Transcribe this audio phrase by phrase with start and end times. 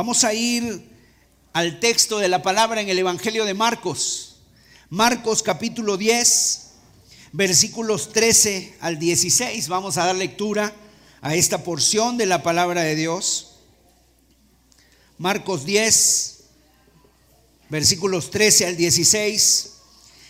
[0.00, 0.82] Vamos a ir
[1.52, 4.36] al texto de la palabra en el Evangelio de Marcos.
[4.88, 6.70] Marcos capítulo 10,
[7.32, 9.68] versículos 13 al 16.
[9.68, 10.74] Vamos a dar lectura
[11.20, 13.56] a esta porción de la palabra de Dios.
[15.18, 16.44] Marcos 10,
[17.68, 19.72] versículos 13 al 16.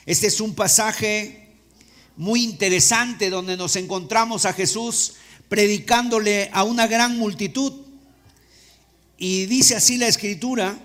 [0.05, 1.55] Este es un pasaje
[2.17, 5.13] muy interesante donde nos encontramos a Jesús
[5.49, 7.90] predicándole a una gran multitud.
[9.21, 10.81] Y dice así la escritura,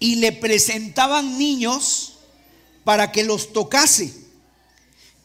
[0.00, 2.14] y le presentaban niños
[2.82, 4.12] para que los tocase.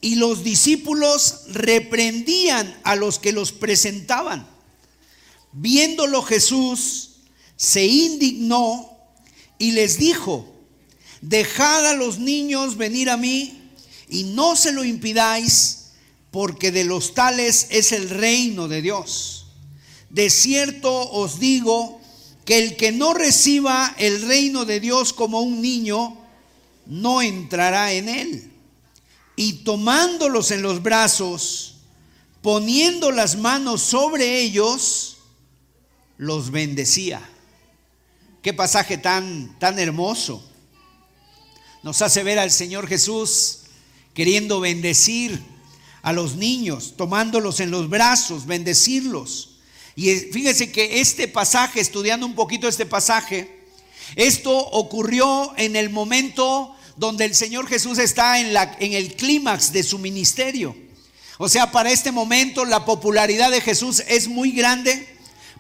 [0.02, 4.48] Y los discípulos reprendían a los que los presentaban.
[5.52, 7.22] Viéndolo Jesús,
[7.56, 8.92] se indignó
[9.58, 10.54] y les dijo,
[11.22, 13.72] dejad a los niños venir a mí
[14.10, 15.86] y no se lo impidáis,
[16.30, 19.45] porque de los tales es el reino de Dios.
[20.10, 22.00] De cierto os digo
[22.46, 26.18] que el que no reciba el reino de Dios como un niño,
[26.86, 28.52] no entrará en él.
[29.36, 31.76] Y tomándolos en los brazos,
[32.42, 35.18] poniendo las manos sobre ellos,
[36.18, 37.28] los bendecía.
[38.42, 40.44] Qué pasaje tan, tan hermoso.
[41.82, 43.62] Nos hace ver al Señor Jesús
[44.14, 45.44] queriendo bendecir
[46.04, 49.55] a los niños, tomándolos en los brazos, bendecirlos.
[49.96, 53.60] Y fíjese que este pasaje, estudiando un poquito este pasaje,
[54.16, 59.72] esto ocurrió en el momento donde el Señor Jesús está en, la, en el clímax
[59.72, 60.76] de su ministerio.
[61.38, 65.15] O sea, para este momento la popularidad de Jesús es muy grande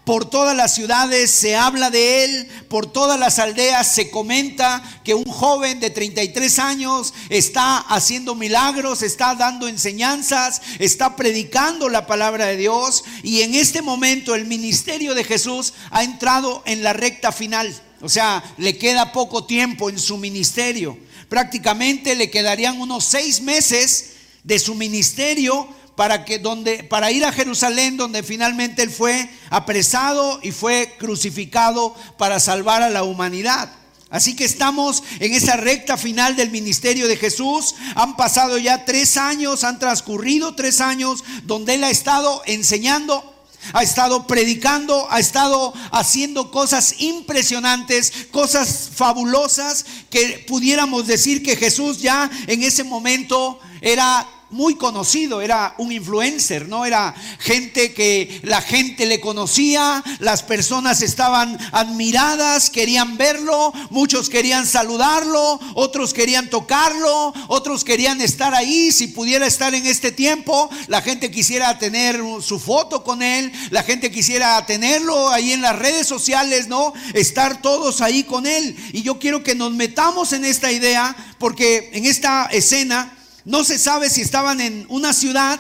[0.06, 5.16] por todas las ciudades se habla de él, por todas las aldeas se comenta que
[5.16, 12.46] un joven de 33 años está haciendo milagros, está dando enseñanzas, está predicando la palabra
[12.46, 17.32] de Dios y en este momento el ministerio de Jesús ha entrado en la recta
[17.32, 17.76] final.
[18.02, 20.98] O sea, le queda poco tiempo en su ministerio.
[21.30, 24.12] Prácticamente le quedarían unos seis meses
[24.44, 30.40] de su ministerio para que donde para ir a Jerusalén donde finalmente él fue apresado
[30.44, 33.70] y fue crucificado para salvar a la humanidad.
[34.10, 37.76] Así que estamos en esa recta final del ministerio de Jesús.
[37.96, 43.34] Han pasado ya tres años, han transcurrido tres años donde Él ha estado enseñando,
[43.74, 52.00] ha estado predicando, ha estado haciendo cosas impresionantes, cosas fabulosas que pudiéramos decir que Jesús
[52.00, 56.86] ya en ese momento era muy conocido, era un influencer, ¿no?
[56.86, 64.66] Era gente que la gente le conocía, las personas estaban admiradas, querían verlo, muchos querían
[64.66, 71.02] saludarlo, otros querían tocarlo, otros querían estar ahí, si pudiera estar en este tiempo, la
[71.02, 76.08] gente quisiera tener su foto con él, la gente quisiera tenerlo ahí en las redes
[76.08, 76.94] sociales, ¿no?
[77.14, 78.78] Estar todos ahí con él.
[78.94, 83.12] Y yo quiero que nos metamos en esta idea, porque en esta escena,
[83.46, 85.60] no se sabe si estaban en una ciudad,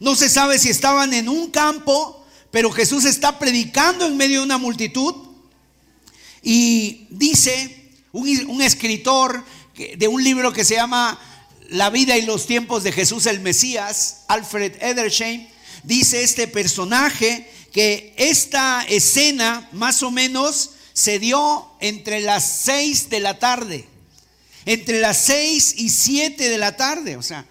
[0.00, 4.46] no se sabe si estaban en un campo, pero Jesús está predicando en medio de
[4.46, 5.14] una multitud.
[6.42, 9.44] Y dice un, escritor
[9.96, 11.20] de un libro que se llama
[11.68, 15.46] La vida y los tiempos de Jesús el Mesías, Alfred Edersheim,
[15.82, 23.20] dice este personaje que esta escena más o menos se dio entre las seis de
[23.20, 23.86] la tarde
[24.68, 27.16] entre las 6 y 7 de la tarde.
[27.16, 27.46] O sea,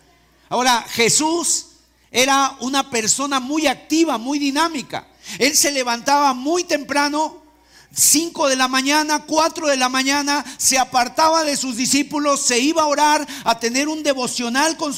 [0.50, 1.66] ahora Jesús
[2.12, 5.08] era una persona muy activa, muy dinámica.
[5.40, 7.42] Él se levantaba muy temprano,
[7.92, 12.84] 5 de la mañana, 4 de la mañana, se apartaba de sus discípulos, se iba
[12.84, 14.94] a orar, a tener un devocional con,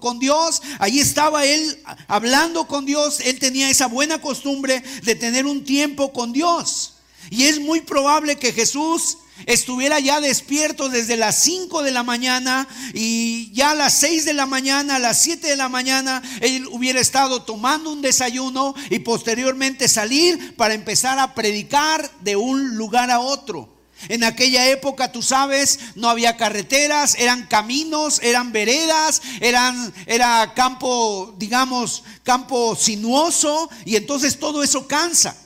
[0.00, 0.60] con, Dios.
[0.80, 3.20] Ahí estaba él hablando con Dios.
[3.20, 6.92] Él tenía esa buena costumbre de tener un tiempo con Dios.
[7.30, 9.16] Y es muy probable que Jesús
[9.46, 14.34] estuviera ya despierto desde las 5 de la mañana y ya a las 6 de
[14.34, 19.00] la mañana, a las 7 de la mañana, él hubiera estado tomando un desayuno y
[19.00, 23.68] posteriormente salir para empezar a predicar de un lugar a otro.
[24.08, 31.34] En aquella época, tú sabes, no había carreteras, eran caminos, eran veredas, eran, era campo,
[31.38, 35.36] digamos, campo sinuoso, y entonces todo eso cansa.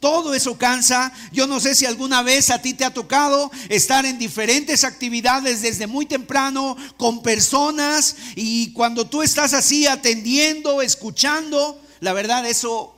[0.00, 1.12] Todo eso cansa.
[1.30, 5.60] Yo no sé si alguna vez a ti te ha tocado estar en diferentes actividades
[5.60, 12.96] desde muy temprano con personas y cuando tú estás así atendiendo, escuchando, la verdad eso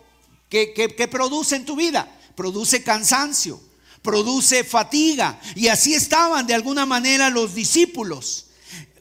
[0.49, 3.61] que, produce en tu vida, produce cansancio,
[4.01, 5.41] produce fatiga.
[5.57, 8.47] Y así estaban de alguna manera los discípulos.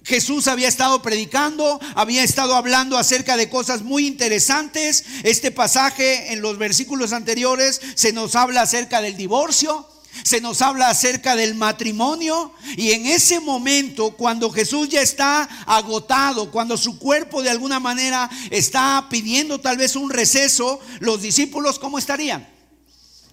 [0.03, 5.05] Jesús había estado predicando, había estado hablando acerca de cosas muy interesantes.
[5.23, 9.87] Este pasaje en los versículos anteriores se nos habla acerca del divorcio,
[10.23, 16.51] se nos habla acerca del matrimonio y en ese momento cuando Jesús ya está agotado,
[16.51, 21.99] cuando su cuerpo de alguna manera está pidiendo tal vez un receso, los discípulos ¿cómo
[21.99, 22.49] estarían?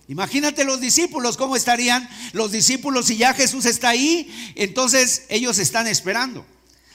[0.06, 4.52] Imagínate los discípulos, ¿cómo estarían los discípulos si ya Jesús está ahí?
[4.54, 6.46] Entonces ellos están esperando.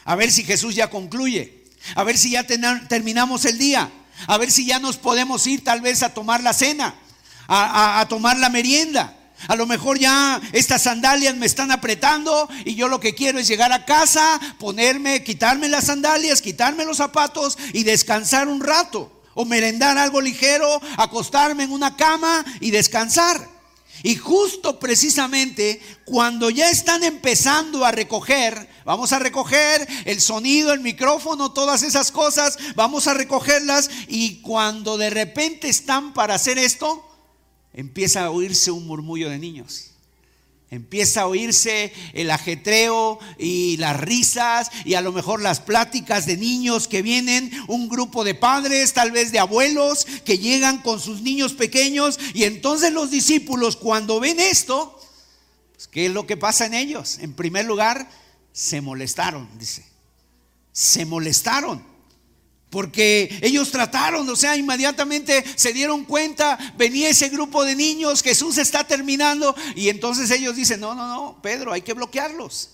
[0.05, 1.63] A ver si Jesús ya concluye.
[1.95, 3.91] A ver si ya terminamos el día.
[4.27, 6.95] A ver si ya nos podemos ir tal vez a tomar la cena,
[7.47, 9.17] a tomar la merienda.
[9.47, 13.47] A lo mejor ya estas sandalias me están apretando y yo lo que quiero es
[13.47, 19.11] llegar a casa, ponerme, quitarme las sandalias, quitarme los zapatos y descansar un rato.
[19.35, 23.52] O merendar algo ligero, acostarme en una cama y descansar.
[24.05, 30.81] Y justo precisamente cuando ya están empezando a recoger, vamos a recoger el sonido, el
[30.81, 37.01] micrófono, todas esas cosas, vamos a recogerlas y cuando de repente están para hacer esto,
[37.71, 39.92] empieza a oírse un murmullo de niños.
[40.73, 46.35] Empieza a oírse el ajetreo y las risas y a lo mejor las pláticas de
[46.35, 51.21] niños que vienen, un grupo de padres, tal vez de abuelos, que llegan con sus
[51.21, 54.99] niños pequeños y entonces los discípulos cuando ven esto,
[55.73, 57.19] pues, ¿qué es lo que pasa en ellos?
[57.19, 58.09] En primer lugar,
[58.51, 59.85] se molestaron, dice.
[60.71, 61.92] Se molestaron.
[62.73, 68.57] Porque ellos trataron, o sea, inmediatamente se dieron cuenta, venía ese grupo de niños, Jesús
[68.57, 72.71] está terminando, y entonces ellos dicen, no, no, no, Pedro, hay que bloquearlos.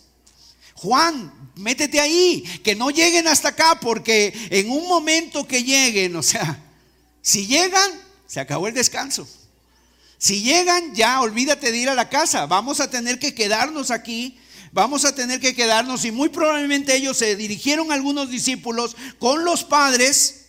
[0.75, 6.23] Juan, métete ahí, que no lleguen hasta acá, porque en un momento que lleguen, o
[6.23, 6.63] sea,
[7.21, 7.91] si llegan,
[8.25, 9.27] se acabó el descanso.
[10.17, 14.39] Si llegan, ya olvídate de ir a la casa, vamos a tener que quedarnos aquí
[14.71, 19.63] vamos a tener que quedarnos y muy probablemente ellos se dirigieron algunos discípulos con los
[19.63, 20.47] padres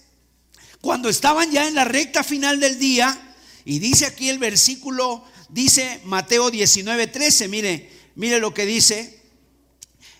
[0.81, 6.01] cuando estaban ya en la recta final del día y dice aquí el versículo, dice
[6.05, 9.21] Mateo 19, 13, mire, mire lo que dice.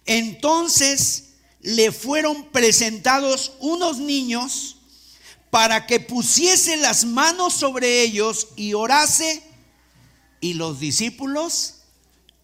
[0.07, 1.31] Entonces
[1.61, 4.77] le fueron presentados unos niños
[5.51, 9.43] para que pusiese las manos sobre ellos y orase
[10.41, 11.77] y los discípulos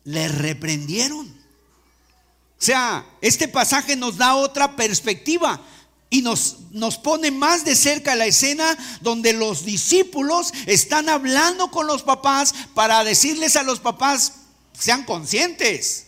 [0.04, 1.34] le reprendieron.
[2.58, 5.60] O sea, este pasaje nos da otra perspectiva
[6.08, 11.86] y nos, nos pone más de cerca la escena donde los discípulos están hablando con
[11.86, 14.32] los papás para decirles a los papás,
[14.78, 16.06] sean conscientes,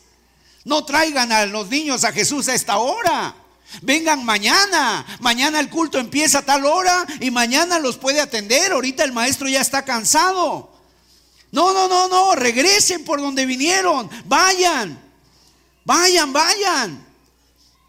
[0.64, 3.34] no traigan a los niños a Jesús a esta hora.
[3.82, 8.72] Vengan mañana, mañana el culto empieza a tal hora y mañana los puede atender.
[8.72, 10.70] Ahorita el maestro ya está cansado.
[11.52, 15.07] No, no, no, no, regresen por donde vinieron, vayan.
[15.88, 17.06] Vayan, vayan.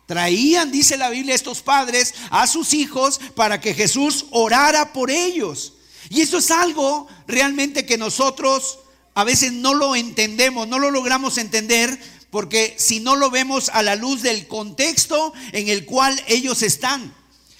[0.05, 5.73] Traían, dice la Biblia, estos padres a sus hijos para que Jesús orara por ellos.
[6.09, 8.79] Y eso es algo realmente que nosotros
[9.15, 12.01] a veces no lo entendemos, no lo logramos entender,
[12.31, 17.13] porque si no lo vemos a la luz del contexto en el cual ellos están.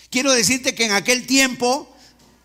[0.09, 1.93] Quiero decirte que en aquel tiempo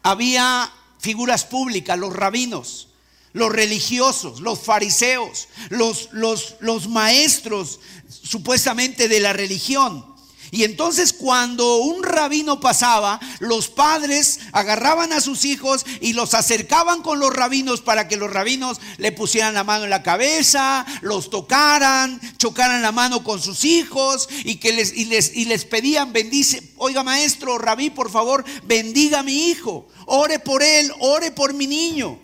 [0.03, 0.69] había
[0.99, 2.89] figuras públicas, los rabinos,
[3.35, 10.15] los religiosos, los fariseos, los, los, los maestros supuestamente de la religión.
[10.55, 17.03] Y entonces cuando un rabino pasaba, los padres agarraban a sus hijos y los acercaban
[17.03, 21.29] con los rabinos para que los rabinos le pusieran la mano en la cabeza, los
[21.29, 26.13] tocaran, chocaran la mano con sus hijos y que les, y les, y les pedían,
[26.13, 31.53] bendice, oiga maestro, rabí, por favor, bendiga a mi hijo, ore por él, ore por
[31.53, 32.21] mi niño.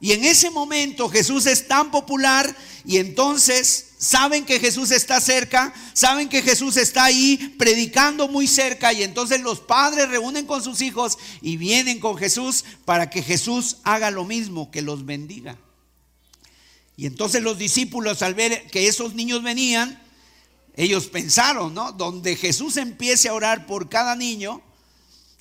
[0.00, 5.74] Y en ese momento Jesús es tan popular y entonces saben que Jesús está cerca,
[5.92, 10.80] saben que Jesús está ahí predicando muy cerca y entonces los padres reúnen con sus
[10.82, 15.58] hijos y vienen con Jesús para que Jesús haga lo mismo, que los bendiga.
[16.96, 20.00] Y entonces los discípulos al ver que esos niños venían,
[20.76, 21.90] ellos pensaron, ¿no?
[21.90, 24.62] Donde Jesús empiece a orar por cada niño,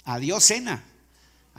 [0.04, 0.84] adiós cena.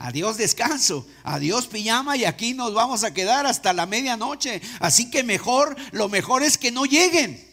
[0.01, 4.61] Adiós descanso, adiós pijama y aquí nos vamos a quedar hasta la medianoche.
[4.79, 7.45] Así que mejor, lo mejor es que no lleguen.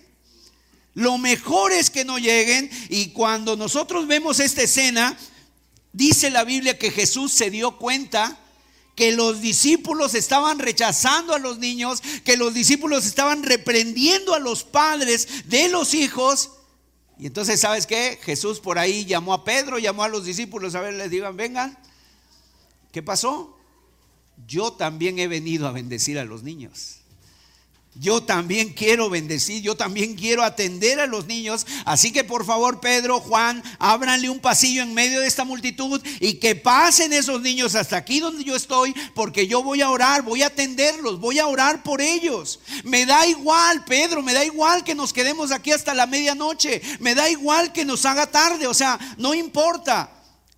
[0.94, 5.18] Lo mejor es que no lleguen y cuando nosotros vemos esta escena,
[5.92, 8.38] dice la Biblia que Jesús se dio cuenta
[8.94, 14.62] que los discípulos estaban rechazando a los niños, que los discípulos estaban reprendiendo a los
[14.62, 16.50] padres de los hijos.
[17.18, 18.20] Y entonces, ¿sabes qué?
[18.22, 21.76] Jesús por ahí llamó a Pedro, llamó a los discípulos, a ver, les digan, vengan,
[22.96, 23.54] ¿Qué pasó?
[24.46, 27.00] Yo también he venido a bendecir a los niños.
[27.94, 31.66] Yo también quiero bendecir, yo también quiero atender a los niños.
[31.84, 36.36] Así que por favor, Pedro, Juan, ábranle un pasillo en medio de esta multitud y
[36.36, 40.42] que pasen esos niños hasta aquí donde yo estoy, porque yo voy a orar, voy
[40.42, 42.60] a atenderlos, voy a orar por ellos.
[42.82, 47.14] Me da igual, Pedro, me da igual que nos quedemos aquí hasta la medianoche, me
[47.14, 50.15] da igual que nos haga tarde, o sea, no importa.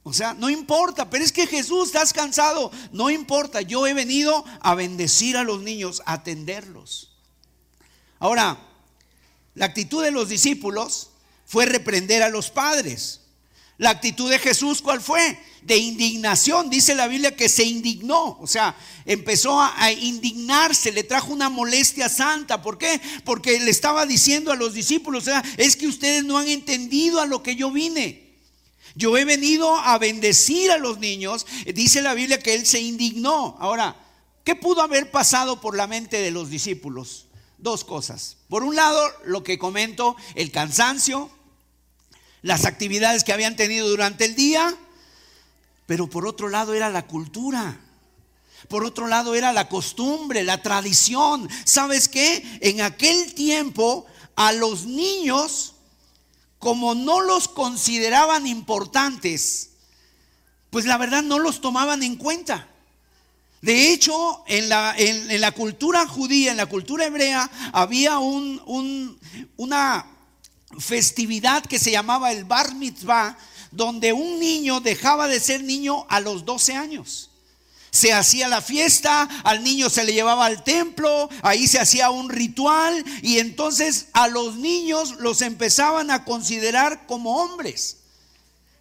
[0.08, 4.42] O sea, no importa, pero es que Jesús, estás cansado, no importa, yo he venido
[4.60, 7.12] a bendecir a los niños, a atenderlos.
[8.18, 8.58] Ahora,
[9.54, 11.10] la actitud de los discípulos
[11.44, 13.20] fue reprender a los padres.
[13.76, 15.38] La actitud de Jesús, ¿cuál fue?
[15.60, 16.70] De indignación.
[16.70, 18.38] Dice la Biblia que se indignó.
[18.40, 18.74] O sea,
[19.04, 22.62] empezó a, indignarse, le trajo una molestia santa.
[22.62, 22.98] ¿Por qué?
[23.26, 27.20] Porque le estaba diciendo a los discípulos, o sea, es que ustedes no han entendido
[27.20, 28.27] a lo que yo vine.
[28.94, 31.46] Yo he venido a bendecir a los niños.
[31.74, 33.56] Dice la Biblia que él se indignó.
[33.60, 33.96] Ahora,
[34.44, 37.28] ¿qué pudo haber pasado por la mente de los discípulos?
[37.58, 38.36] dos cosas.
[38.48, 41.30] Por un lado, lo que comento, el cansancio,
[42.42, 44.74] las actividades que habían tenido durante el día,
[45.86, 47.80] pero por otro lado era la cultura.
[48.68, 51.48] Por otro lado era la costumbre, la tradición.
[51.64, 52.58] ¿Sabes qué?
[52.60, 55.74] En aquel tiempo a los niños,
[56.58, 59.70] como no los consideraban importantes,
[60.70, 62.68] pues la verdad no los tomaban en cuenta.
[63.60, 69.18] De hecho, en la, en, la, cultura judía, en la cultura hebrea, había un,
[69.56, 70.06] una
[70.78, 73.36] festividad que se llamaba el Bar Mitzvah,
[73.70, 77.27] donde un niño dejaba de ser niño a los 12 años.
[77.90, 82.28] Se hacía la fiesta, al niño se le llevaba al templo, ahí se hacía un
[82.28, 87.98] ritual y entonces a los niños los empezaban a considerar como hombres,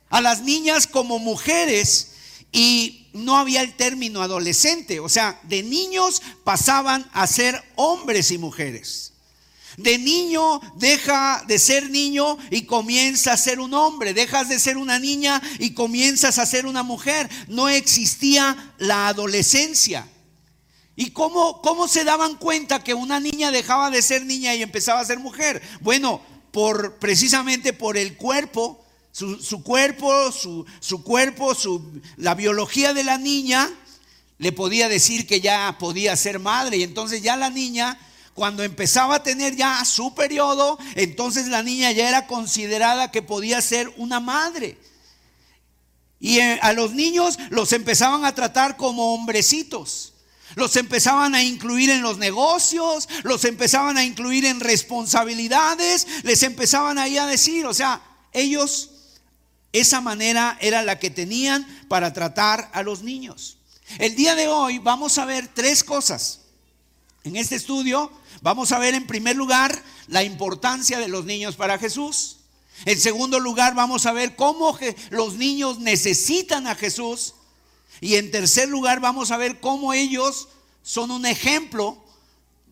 [0.10, 2.10] a las niñas como mujeres
[2.52, 8.38] y no había el término adolescente, o sea, de niños pasaban a ser hombres y
[8.38, 9.14] mujeres.
[9.78, 14.14] De niño deja de ser niño y comienza a ser un hombre.
[14.14, 17.30] Dejas de ser una niña y comienzas a ser una mujer.
[17.48, 20.08] No existía la adolescencia.
[20.96, 25.00] ¿Y cómo, cómo se daban cuenta que una niña dejaba de ser niña y empezaba
[25.00, 25.62] a ser mujer?
[25.80, 28.84] Bueno, por, precisamente por el cuerpo
[29.18, 33.68] su, cuerpo, su, su cuerpo, su, la biología de la niña
[34.38, 36.78] le podía decir que ya podía ser madre.
[36.78, 38.00] Y entonces ya la niña,
[38.38, 43.60] cuando empezaba a tener ya su periodo, entonces la niña ya era considerada que podía
[43.62, 44.77] ser una madre.
[46.20, 50.13] Y eh, a los niños los empezaban a tratar como hombrecitos.
[50.53, 57.00] Los empezaban a incluir en los negocios, los empezaban a incluir en responsabilidades, les empezaban
[57.00, 58.03] ahí a decir, o sea,
[58.34, 58.91] ellos
[59.74, 63.58] esa manera era la que tenían para tratar a los niños.
[63.98, 66.41] El día de hoy vamos a ver tres cosas.
[67.24, 71.77] En este estudio vamos a ver en primer lugar la importancia de los niños para
[71.77, 72.38] Jesús.
[72.86, 74.77] En segundo lugar vamos a ver cómo
[75.10, 77.34] los niños necesitan a Jesús.
[78.01, 80.50] Y en tercer lugar vamos a ver cómo ellos
[80.84, 82.03] son un ejemplo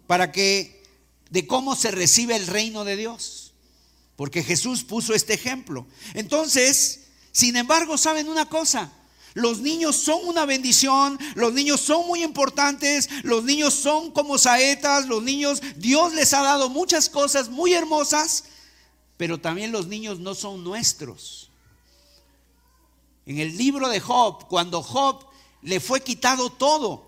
[0.07, 0.83] para que
[1.29, 3.45] de cómo se recibe el reino de Dios
[4.15, 5.85] porque Jesús puso este ejemplo.
[6.13, 8.91] Entonces, sin embargo, ¿saben una cosa?
[9.35, 15.07] Los niños son una bendición, los niños son muy importantes, los niños son como saetas,
[15.07, 18.45] los niños, Dios les ha dado muchas cosas muy hermosas,
[19.17, 21.49] pero también los niños no son nuestros.
[23.25, 25.25] En el libro de Job, cuando Job
[25.61, 27.04] le fue quitado todo,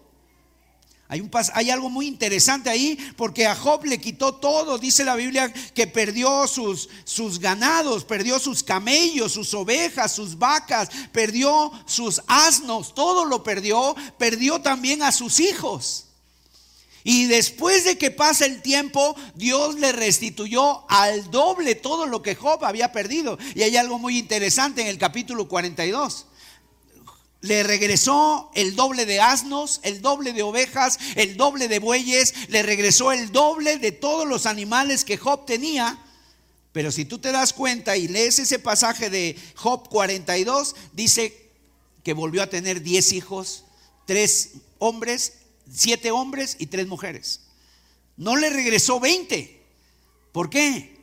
[1.10, 4.78] hay, algo muy interesante ahí porque a Job le quitó todo.
[4.78, 10.90] Dice la Biblia que perdió sus, sus ganados, perdió sus camellos, sus ovejas, sus vacas,
[11.14, 13.96] perdió sus asnos, todo lo perdió.
[14.18, 16.06] Perdió también a sus hijos.
[17.06, 22.36] Y después de que pasa el tiempo, Dios le restituyó al doble todo lo que
[22.36, 23.38] Job había perdido.
[23.56, 26.26] Y hay algo muy interesante en el capítulo 42
[27.42, 32.64] le regresó el doble de asnos, el doble de ovejas, el doble de bueyes, le
[32.64, 36.00] regresó el doble de todos los animales que Job tenía.
[36.72, 41.52] Pero si tú te das cuenta y lees ese pasaje de Job 42, dice
[42.04, 43.66] que volvió a tener 10 hijos,
[44.06, 45.34] 3 hombres,
[45.72, 47.42] 7 hombres y 3 mujeres.
[48.16, 49.64] No le regresó 20.
[50.32, 50.98] ¿Por qué?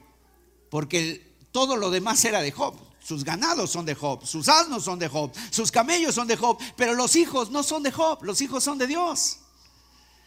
[0.71, 2.75] Porque todo lo demás era de Job.
[3.05, 6.57] Sus ganados son de Job, sus asnos son de Job, sus camellos son de Job,
[6.75, 9.41] pero los hijos no son de Job, los hijos son de Dios.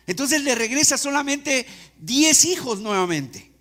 [0.05, 1.65] Entonces le regresa solamente
[1.97, 3.51] 10 hijos nuevamente.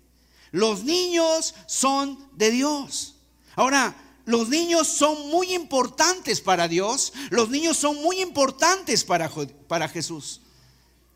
[0.51, 3.15] Los niños son de Dios.
[3.55, 3.95] Ahora,
[4.25, 9.31] los niños son muy importantes para Dios, los niños son muy importantes para,
[9.67, 10.41] para Jesús.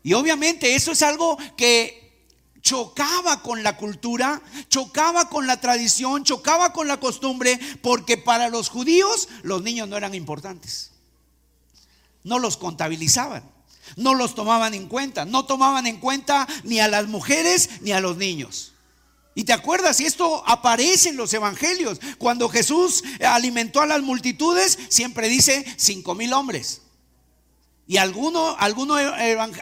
[0.02, 2.01] Y obviamente eso es algo que
[2.62, 8.68] chocaba con la cultura, chocaba con la tradición, chocaba con la costumbre, porque para los
[8.68, 10.92] judíos los niños no eran importantes.
[12.24, 13.42] No los contabilizaban,
[13.96, 18.00] no los tomaban en cuenta, no tomaban en cuenta ni a las mujeres ni a
[18.00, 18.72] los niños.
[19.34, 24.78] Y te acuerdas, y esto aparece en los evangelios, cuando Jesús alimentó a las multitudes,
[24.88, 26.82] siempre dice cinco mil hombres.
[27.86, 28.94] Y alguno, alguno,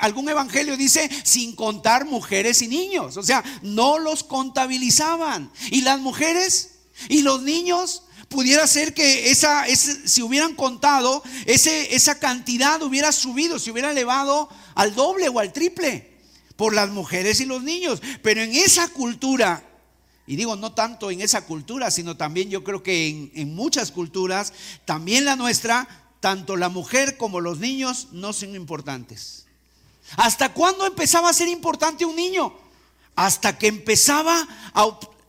[0.00, 3.16] algún evangelio dice sin contar mujeres y niños.
[3.16, 5.50] O sea, no los contabilizaban.
[5.70, 6.72] Y las mujeres
[7.08, 13.72] y los niños, pudiera ser que esa, si hubieran contado, esa cantidad hubiera subido, se
[13.72, 16.16] hubiera elevado al doble o al triple
[16.56, 18.00] por las mujeres y los niños.
[18.22, 19.64] Pero en esa cultura,
[20.26, 24.52] y digo no tanto en esa cultura, sino también yo creo que en muchas culturas,
[24.84, 25.88] también la nuestra,
[26.20, 29.46] tanto la mujer como los niños no son importantes.
[30.16, 32.54] ¿Hasta cuándo empezaba a ser importante un niño?
[33.16, 34.46] Hasta que empezaba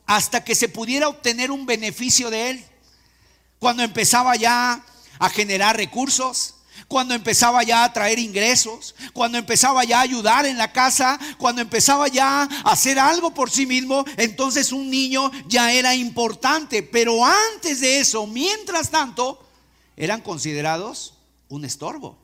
[0.05, 2.65] hasta que se pudiera obtener un beneficio de él.
[3.59, 4.83] Cuando empezaba ya
[5.19, 6.55] a generar recursos,
[6.87, 11.61] cuando empezaba ya a traer ingresos, cuando empezaba ya a ayudar en la casa, cuando
[11.61, 16.83] empezaba ya a hacer algo por sí mismo, entonces un niño ya era importante.
[16.83, 19.50] Pero antes de eso, mientras tanto,
[19.97, 21.13] eran considerados
[21.49, 22.17] un estorbo.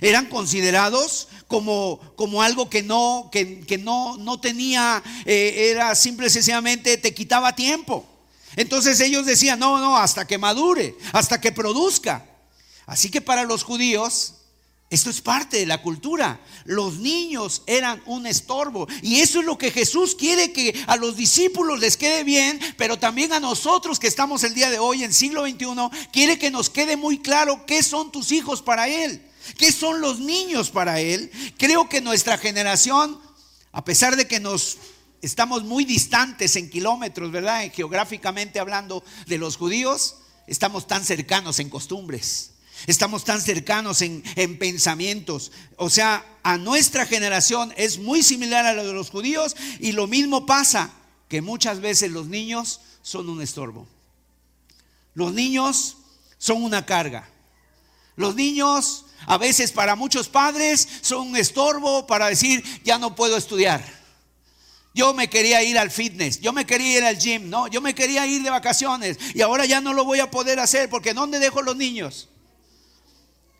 [0.00, 6.30] Eran considerados como, como algo que no, que, no, no tenía, eh, era simple y
[6.30, 8.04] sencillamente te quitaba tiempo.
[8.56, 12.26] Entonces ellos decían, no, no, hasta que madure, hasta que produzca.
[12.86, 14.34] Así que para los judíos
[14.94, 16.40] esto es parte de la cultura.
[16.64, 18.86] Los niños eran un estorbo.
[19.02, 22.96] Y eso es lo que Jesús quiere que a los discípulos les quede bien, pero
[22.96, 25.66] también a nosotros que estamos el día de hoy en siglo XXI,
[26.12, 29.20] quiere que nos quede muy claro qué son tus hijos para Él,
[29.58, 31.30] qué son los niños para Él.
[31.58, 33.20] Creo que nuestra generación,
[33.72, 34.78] a pesar de que nos
[35.22, 37.68] estamos muy distantes en kilómetros, ¿verdad?
[37.74, 42.53] Geográficamente hablando de los judíos, estamos tan cercanos en costumbres.
[42.86, 44.22] Estamos tan cercanos en,
[44.58, 45.52] pensamientos.
[45.76, 50.06] O sea, a nuestra generación es muy similar a lo de los judíos y lo
[50.06, 50.90] mismo pasa
[51.28, 53.86] que muchas veces los niños son un estorbo.
[55.14, 55.96] Los niños
[56.38, 57.28] son una carga.
[58.16, 63.36] Los niños a veces para muchos padres son un estorbo para decir, ya no puedo
[63.36, 63.82] estudiar.
[64.92, 67.96] Yo me quería ir al fitness, yo me quería ir al gym, no, yo me
[67.96, 71.40] quería ir de vacaciones y ahora ya no lo voy a poder hacer porque ¿dónde
[71.40, 72.28] dejo los niños?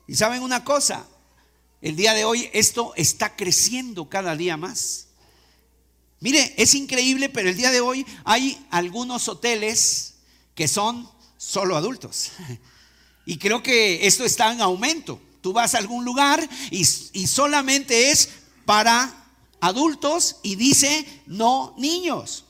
[0.07, 1.07] Y saben una cosa,
[1.81, 5.07] el día de hoy esto está creciendo cada día más.
[6.21, 10.14] Mire, es increíble, pero el día de hoy hay algunos hoteles
[10.55, 12.33] que son solo adultos.
[13.27, 15.19] Y creo que esto está en aumento.
[15.40, 18.29] Tú vas a algún lugar y, y solamente es
[18.67, 22.45] para adultos y dice no niños.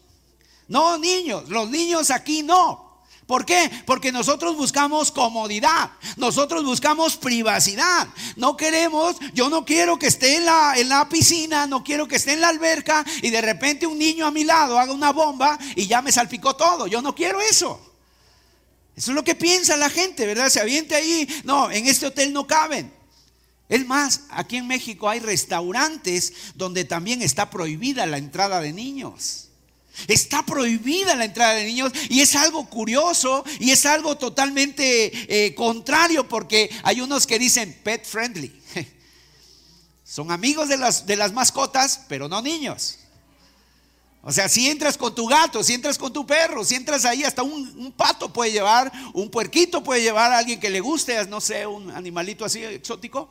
[0.67, 2.84] No niños, los niños aquí no.
[3.27, 3.71] ¿Por qué?
[3.87, 8.07] Porque nosotros buscamos comodidad, nosotros buscamos privacidad.
[8.37, 10.45] No queremos, yo no quiero que esté en
[10.89, 14.31] la, piscina, no quiero que esté en la alberca y de repente un niño a
[14.31, 16.87] mi lado haga una bomba y ya me salpicó todo.
[16.87, 17.81] Yo no quiero eso.
[18.95, 20.51] Eso es lo que piensa la gente, ¿verdad?
[20.51, 21.27] Se aviente ahí.
[21.45, 22.93] No, en este hotel no caben.
[23.71, 29.44] Es más, aquí en México hay restaurantes donde también está prohibida la entrada de niños.
[30.09, 35.55] Está prohibida la entrada de niños y es algo curioso y es algo totalmente eh,
[35.55, 38.53] contrario porque hay unos que dicen pet friendly.
[40.05, 42.99] Son amigos de las, de las mascotas, pero no niños.
[44.23, 47.25] O sea, si entras con tu gato, si entras con tu perro, si entras ahí,
[47.25, 51.27] hasta un, un, pato puede llevar, un puerquito puede llevar a alguien que le guste,
[51.27, 53.29] no sé, un animalito así exótico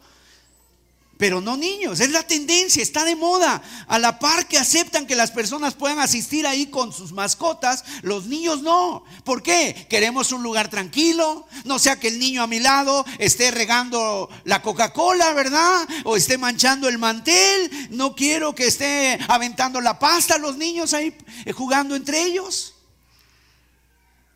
[1.18, 2.00] pero no niños.
[2.00, 3.62] Es la tendencia, está de moda.
[3.88, 8.26] A la par que aceptan que las personas puedan asistir ahí con sus mascotas, los
[8.26, 9.04] niños no.
[9.24, 9.88] ¿Por qué?
[9.90, 14.62] Queremos un lugar tranquilo, no sea que el niño a mi lado esté regando la
[14.62, 15.88] Coca-Cola, ¿verdad?
[16.04, 17.88] O esté manchando el mantel.
[17.92, 22.74] No quiero que esté aventando la pasta los niños ahí eh, jugando entre ellos.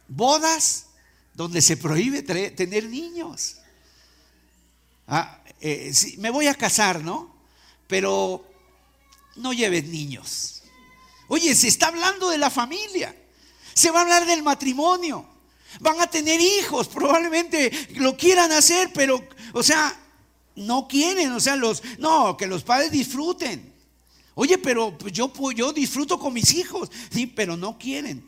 [0.08, 0.86] Bodas
[1.34, 3.58] donde se prohíbe tener niños.
[5.08, 7.36] Ah, eh, me voy a casar, ¿no?
[7.88, 8.46] Pero
[9.36, 10.64] no lleves niños.
[11.28, 13.16] Oye, se está hablando de la familia.
[13.74, 15.26] Se va a hablar del matrimonio.
[15.80, 19.96] Van a tener hijos, probablemente lo quieran hacer, pero, o sea,
[20.56, 23.74] no quieren, o sea, los, no, que los padres disfruten.
[24.34, 28.26] Oye, pero yo, yo disfruto con mis hijos, sí, pero no quieren.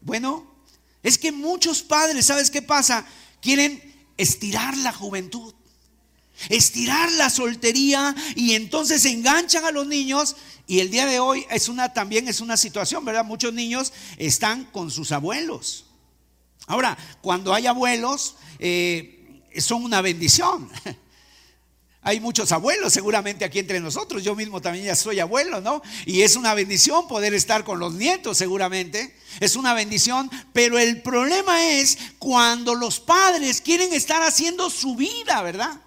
[0.00, 0.46] Bueno,
[1.02, 3.06] es que muchos padres, ¿sabes qué pasa?
[3.40, 3.82] Quieren
[4.16, 5.54] estirar la juventud.
[6.48, 11.68] Estirar la soltería y entonces enganchan a los niños y el día de hoy es
[11.68, 13.24] una también es una situación, ¿verdad?
[13.24, 15.86] Muchos niños están con sus abuelos.
[16.66, 20.70] Ahora, cuando hay abuelos, eh, son una bendición.
[22.00, 24.22] Hay muchos abuelos seguramente aquí entre nosotros.
[24.22, 25.82] Yo mismo también ya soy abuelo, ¿no?
[26.06, 29.14] Y es una bendición poder estar con los nietos seguramente.
[29.40, 30.30] Es una bendición.
[30.54, 35.82] Pero el problema es cuando los padres quieren estar haciendo su vida, ¿verdad?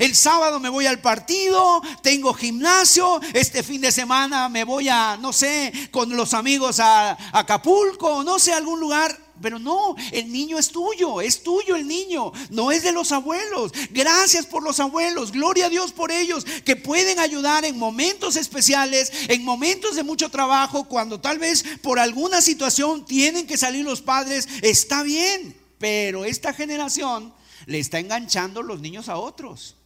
[0.00, 5.18] El sábado me voy al partido, tengo gimnasio, este fin de semana me voy a,
[5.20, 9.14] no sé, con los amigos a, Acapulco, no sé, algún lugar.
[9.42, 13.72] Pero no, el niño es tuyo, es tuyo el niño, no es de los abuelos.
[13.90, 19.12] Gracias por los abuelos, gloria a Dios por ellos, que pueden ayudar en momentos especiales,
[19.28, 24.00] en momentos de mucho trabajo, cuando tal vez por alguna situación tienen que salir los
[24.00, 27.34] padres, está bien, pero esta generación
[27.66, 29.76] le está enganchando los niños a otros.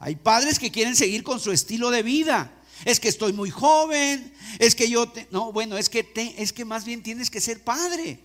[0.00, 2.52] Hay padres que quieren seguir con su estilo de vida.
[2.86, 6.86] Es que estoy muy joven, es que yo no, bueno, es que es que más
[6.86, 8.18] bien tienes que ser padre.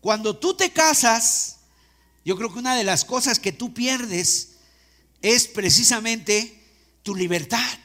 [0.00, 1.58] Cuando tú te casas,
[2.24, 4.56] yo creo que una de las cosas que tú pierdes
[5.22, 6.60] es precisamente
[7.04, 7.78] tu libertad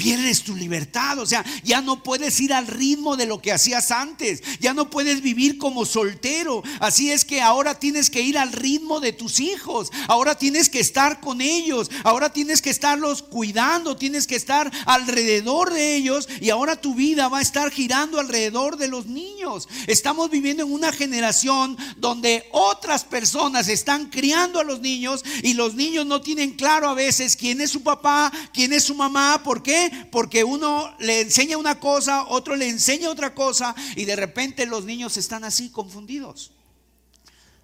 [0.00, 1.18] pierdes tu libertad.
[1.18, 4.42] O sea, ya no puedes ir al ritmo de lo que hacías antes.
[4.58, 6.62] Ya no puedes vivir como soltero.
[6.80, 9.90] Así es que ahora tienes que ir al ritmo de tus hijos.
[10.08, 11.90] Ahora tienes que estar con ellos.
[12.02, 13.98] Ahora tienes que estarlos cuidando.
[13.98, 16.30] Tienes que estar alrededor de ellos.
[16.40, 19.68] Y ahora tu vida va a estar girando alrededor de los niños.
[19.86, 25.74] Estamos viviendo en una generación donde otras personas están criando a los niños y los
[25.74, 29.42] niños no tienen claro a veces quién es su papá, quién es su mamá.
[29.44, 29.89] ¿Por qué?
[30.10, 34.84] Porque uno le enseña una cosa, otro le enseña otra cosa y de repente los
[34.84, 36.52] niños están así confundidos.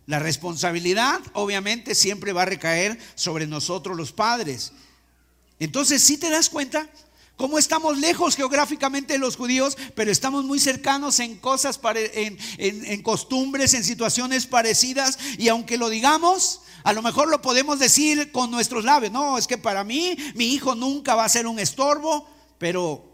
[0.06, 4.72] La responsabilidad obviamente siempre va a recaer sobre nosotros los padres.
[5.58, 6.88] Entonces, si te das cuenta,
[7.36, 13.02] cómo estamos lejos geográficamente de los judíos, pero estamos muy cercanos en cosas, en, en,
[13.02, 15.18] costumbres, en situaciones parecidas.
[15.38, 19.10] Y aunque lo digamos, a lo mejor lo podemos decir con nuestros labios.
[19.10, 23.04] No, es que para mí mi hijo nunca va a ser un estorbo, pero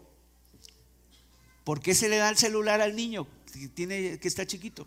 [1.63, 4.85] ¿por qué se le da el celular al niño que, tiene, que está chiquito?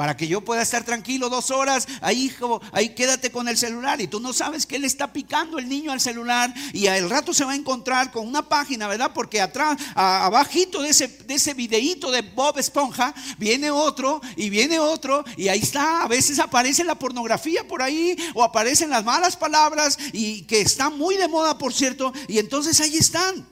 [0.00, 4.00] Para que yo pueda estar tranquilo dos horas, ahí hijo, ahí quédate con el celular
[4.00, 7.34] y tú no sabes que él está picando el niño al celular y al rato
[7.34, 9.10] se va a encontrar con una página, ¿verdad?
[9.12, 14.78] Porque atrás, abajito de ese, de ese videíto de Bob Esponja, viene otro y viene
[14.78, 19.36] otro y ahí está, a veces aparece la pornografía por ahí o aparecen las malas
[19.36, 23.46] palabras y que están muy de moda, por cierto, y entonces ahí están.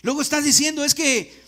[0.00, 1.39] Luego estás diciendo, es que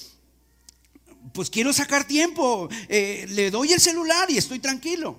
[1.32, 5.18] pues quiero sacar tiempo, eh, le doy el celular y estoy tranquilo.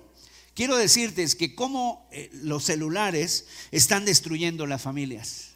[0.54, 5.50] Quiero decirte que cómo eh, los celulares están destruyendo las familias,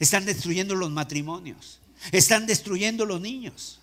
[0.00, 1.80] están destruyendo los matrimonios,
[2.10, 3.80] están destruyendo los niños.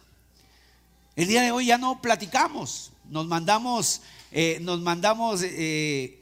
[1.15, 5.41] El día de hoy ya no platicamos, nos mandamos, eh, nos mandamos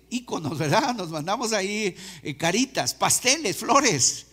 [0.10, 0.95] íconos, ¿verdad?
[0.95, 1.95] Nos mandamos ahí
[2.38, 4.28] caritas, pasteles, flores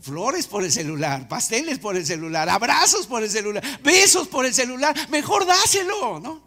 [0.00, 4.52] flores por el celular, pasteles por el celular, abrazos por el celular, besos por el
[4.52, 6.42] celular, mejor dáselo, ¿no?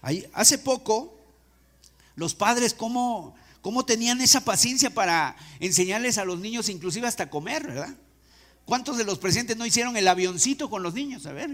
[0.00, 1.18] Ahí, hace poco,
[2.14, 7.66] los padres, ¿cómo, ¿cómo tenían esa paciencia para enseñarles a los niños, inclusive hasta comer,
[7.66, 7.96] ¿verdad?
[8.64, 11.26] ¿Cuántos de los presentes no hicieron el avioncito con los niños?
[11.26, 11.50] A ver,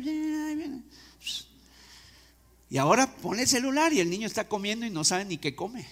[2.69, 5.57] y ahora pone el celular y el niño está comiendo y no sabe ni qué
[5.57, 5.87] come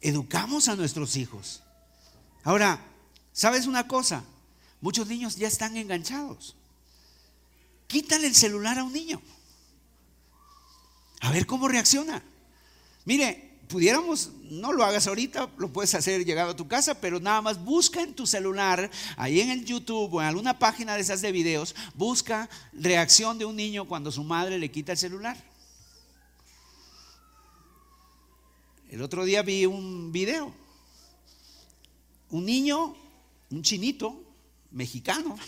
[0.00, 1.62] educamos a nuestros hijos.
[2.44, 2.80] Ahora,
[3.32, 4.24] ¿sabes una cosa?
[4.80, 6.56] Muchos niños ya están enganchados.
[7.86, 9.20] Quítale el celular a un niño.
[11.20, 12.22] A ver cómo reacciona.
[13.04, 17.40] Mire, pudiéramos, no lo hagas ahorita, lo puedes hacer llegado a tu casa, pero nada
[17.42, 21.20] más busca en tu celular, ahí en el YouTube o en alguna página de esas
[21.20, 25.36] de videos, busca reacción de un niño cuando su madre le quita el celular.
[28.88, 30.52] El otro día vi un video.
[32.30, 32.96] Un niño,
[33.50, 34.24] un chinito
[34.70, 35.38] mexicano,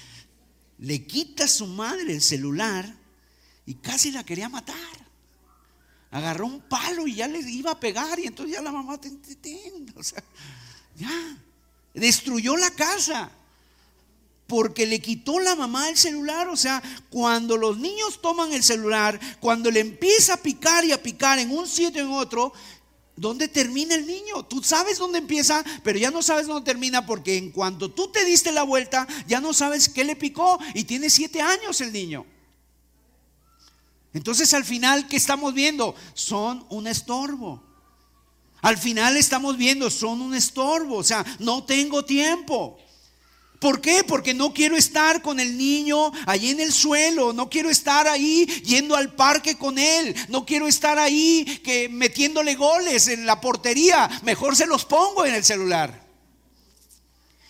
[0.78, 2.94] le quita a su madre el celular
[3.66, 4.76] y casi la quería matar.
[6.10, 9.20] Agarró un palo y ya le iba a pegar y entonces ya la mamá, ten,
[9.96, 10.22] o sea,
[10.96, 11.38] ya,
[11.94, 13.30] destruyó la casa
[14.46, 16.48] porque le quitó la mamá el celular.
[16.48, 21.02] O sea, cuando los niños toman el celular, cuando le empieza a picar y a
[21.02, 22.52] picar en un sitio en otro,
[23.18, 24.44] ¿Dónde termina el niño?
[24.44, 28.24] Tú sabes dónde empieza, pero ya no sabes dónde termina porque en cuanto tú te
[28.24, 32.24] diste la vuelta, ya no sabes qué le picó y tiene siete años el niño.
[34.14, 35.96] Entonces al final, ¿qué estamos viendo?
[36.14, 37.60] Son un estorbo.
[38.60, 42.78] Al final estamos viendo, son un estorbo, o sea, no tengo tiempo.
[43.58, 44.04] ¿Por qué?
[44.04, 48.46] Porque no quiero estar con el niño allí en el suelo, no quiero estar ahí
[48.64, 54.08] yendo al parque con él, no quiero estar ahí que metiéndole goles en la portería,
[54.22, 56.07] mejor se los pongo en el celular.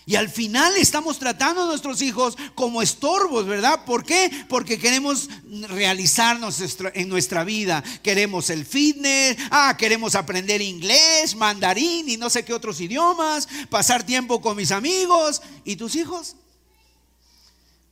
[0.09, 3.85] Y al final estamos tratando a nuestros hijos como estorbos, ¿verdad?
[3.85, 4.31] ¿Por qué?
[4.49, 5.29] Porque queremos
[5.67, 6.59] realizarnos
[6.95, 7.83] en nuestra vida.
[8.01, 14.03] Queremos el fitness, ah, queremos aprender inglés, mandarín y no sé qué otros idiomas, pasar
[14.03, 15.43] tiempo con mis amigos.
[15.63, 16.35] ¿Y tus hijos?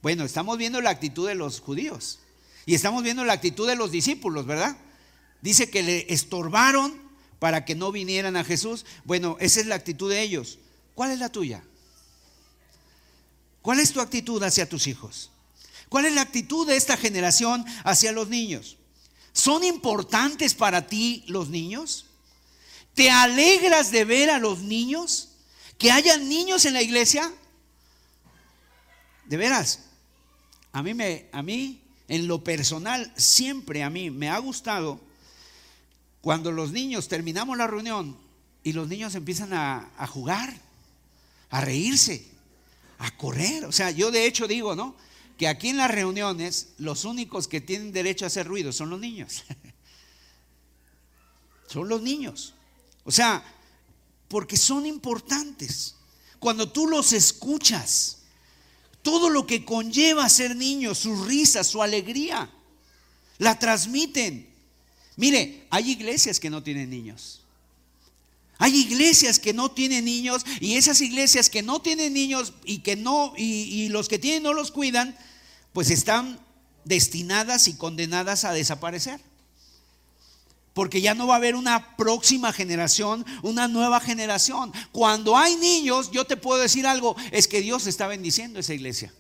[0.01, 2.17] Bueno, estamos viendo la actitud de los judíos
[2.65, 4.75] y estamos viendo la actitud de los discípulos, ¿verdad?
[5.43, 6.99] Dice que le estorbaron
[7.37, 8.87] para que no vinieran a Jesús.
[9.05, 10.57] Bueno, esa es la actitud de ellos.
[10.95, 11.61] ¿Cuál es la tuya?
[13.67, 15.29] ¿Cuál es tu actitud hacia tus hijos?
[15.89, 18.77] ¿Cuál es la actitud de esta generación hacia los niños?
[19.33, 22.05] ¿Son importantes para ti los niños?
[22.93, 25.31] ¿Te alegras de ver a los niños?
[25.77, 27.29] ¿Que haya niños en la iglesia?
[29.25, 29.81] De veras,
[30.71, 35.01] a mí, me, a mí en lo personal, siempre a mí me ha gustado
[36.21, 38.17] cuando los niños terminamos la reunión
[38.63, 40.57] y los niños empiezan a, a jugar,
[41.49, 42.36] a reírse
[42.97, 43.65] a correr.
[43.65, 44.95] O sea, yo de hecho digo, ¿no?
[45.37, 48.99] Que aquí en las reuniones los únicos que tienen derecho a hacer ruido son los
[48.99, 49.43] niños.
[51.67, 52.53] son los niños.
[53.03, 53.43] O sea,
[54.27, 55.95] porque son importantes.
[56.39, 58.19] Cuando tú los escuchas,
[59.01, 62.49] todo lo que conlleva ser niño, su risa, su alegría,
[63.37, 64.49] la transmiten.
[65.15, 67.41] Mire, hay iglesias que no tienen niños.
[68.59, 72.95] Hay iglesias que no tienen niños y esas iglesias que no tienen niños y que
[72.95, 75.15] no y, los que tienen no los cuidan,
[75.73, 76.39] pues están
[76.83, 79.19] destinadas y condenadas a desaparecer.
[80.73, 84.71] Porque ya no va a haber una próxima generación, una nueva generación.
[84.91, 89.11] Cuando hay niños, yo te puedo decir algo, es que Dios está bendiciendo esa iglesia.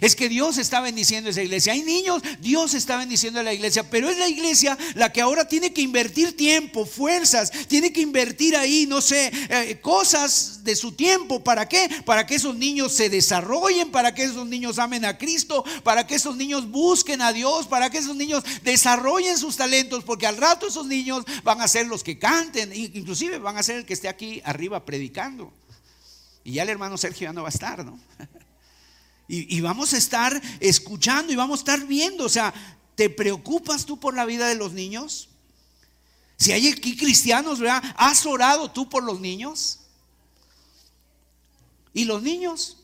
[0.00, 1.72] Es que Dios está bendiciendo esa iglesia.
[1.72, 5.48] Hay niños, Dios está bendiciendo a la iglesia, pero es la iglesia la que ahora
[5.48, 10.92] tiene que invertir tiempo, fuerzas, tiene que invertir ahí, no sé, eh, cosas de su
[10.92, 11.42] tiempo.
[11.42, 11.88] ¿Para qué?
[12.04, 16.14] Para que esos niños se desarrollen, para que esos niños amen a Cristo, para que
[16.14, 20.68] esos niños busquen a Dios, para que esos niños desarrollen sus talentos, porque al rato
[20.68, 24.08] esos niños van a ser los que canten, inclusive van a ser el que esté
[24.08, 25.52] aquí arriba predicando.
[26.44, 27.98] Y ya el hermano Sergio ya no va a estar, ¿no?
[29.32, 32.24] Y, vamos a estar escuchando y vamos a estar viendo.
[32.24, 32.52] O sea,
[32.96, 35.28] ¿te preocupas tú por la vida de los niños?
[36.36, 37.60] Si hay aquí cristianos.
[37.96, 39.78] ¿Has orado tú por los niños?
[41.94, 42.78] ¿Y los niños?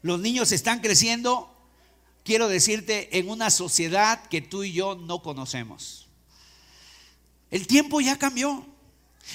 [0.00, 1.54] Los niños están creciendo,
[2.24, 6.08] quiero decirte, en una sociedad que tú y yo no conocemos.
[7.50, 8.66] El tiempo ya cambió.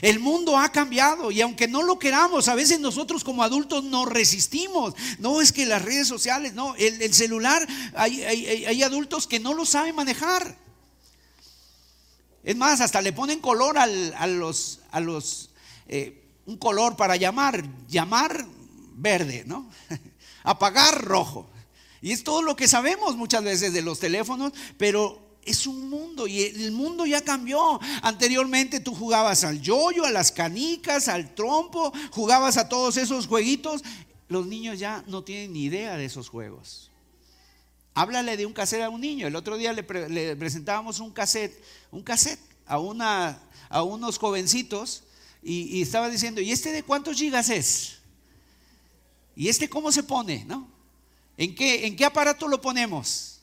[0.02, 4.08] El mundo ha cambiado y aunque no lo queramos, a veces nosotros como adultos nos
[4.08, 4.94] resistimos.
[5.20, 9.96] No es que las redes sociales, no, el, celular, hay, adultos que no lo saben
[9.96, 10.56] manejar.
[12.44, 13.88] Es más, hasta le ponen color a
[14.28, 15.50] los, los
[15.88, 18.46] eh, un color para llamar, llamar
[18.94, 19.70] verde, ¿no?
[20.44, 21.50] Apagar rojo.
[22.02, 26.28] Y es todo lo que sabemos muchas veces de los teléfonos, pero es un mundo
[26.28, 27.80] y el mundo ya cambió.
[28.02, 33.84] Anteriormente tú jugabas al yoyo, a las canicas, al trompo, jugabas a todos esos jueguitos.
[34.28, 36.92] Los niños ya no tienen ni idea de esos juegos.
[37.96, 39.28] Háblale de un cassette a un niño.
[39.28, 39.84] El otro día le,
[40.36, 45.04] presentábamos un cassette, un cassette a, una, a unos jovencitos
[45.42, 47.98] y, estaba diciendo, ¿y este de cuántos gigas es?
[49.36, 50.46] ¿Y este cómo se pone?
[50.46, 50.68] ¿No?
[51.38, 53.39] ¿En qué, en qué aparato lo ponemos?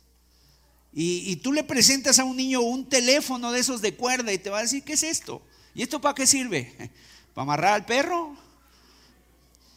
[0.99, 4.49] Y, tú le presentas a un niño un teléfono de esos de cuerda y te
[4.49, 5.43] va a decir, ¿qué es esto?
[5.75, 6.73] ¿Y esto para qué sirve?
[7.35, 8.35] ¿Para amarrar al perro?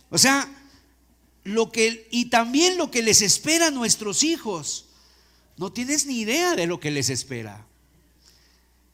[0.10, 0.49] O sea,
[1.43, 4.86] lo que, y también lo que les espera a nuestros hijos,
[5.58, 7.65] no tienes ni idea de lo que les espera.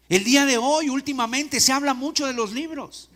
[0.10, 3.12] El día de hoy, últimamente, se habla mucho de los libros.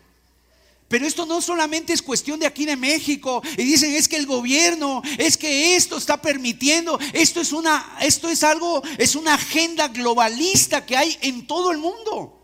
[0.89, 3.43] Pero esto no solamente es cuestión de aquí de México.
[3.57, 8.27] Y dicen, es que el gobierno, es que esto está permitiendo, esto es una, esto
[8.27, 12.35] es algo, es una agenda globalista que hay en todo el mundo.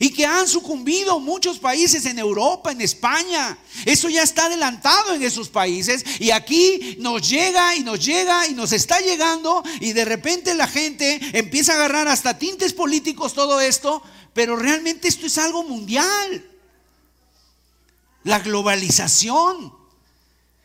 [0.00, 3.58] Y que han sucumbido muchos países en Europa, en España.
[3.84, 6.04] Eso ya está adelantado en esos países.
[6.18, 9.62] Y aquí nos llega y nos llega y nos está llegando.
[9.80, 14.02] Y de repente la gente empieza a agarrar hasta tintes políticos todo esto.
[14.32, 16.55] Pero realmente esto es algo mundial
[18.26, 19.72] la globalización.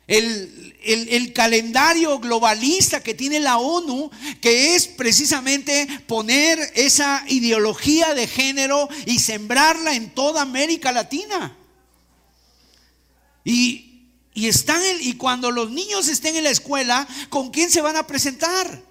[0.07, 4.09] el, el, calendario globalista que tiene la ONU,
[4.41, 11.55] que es precisamente poner esa ideología de género y sembrarla en toda América Latina.
[13.45, 17.95] Y, y, están y cuando los niños estén en la escuela, ¿con quién se van
[17.95, 18.83] a presentar?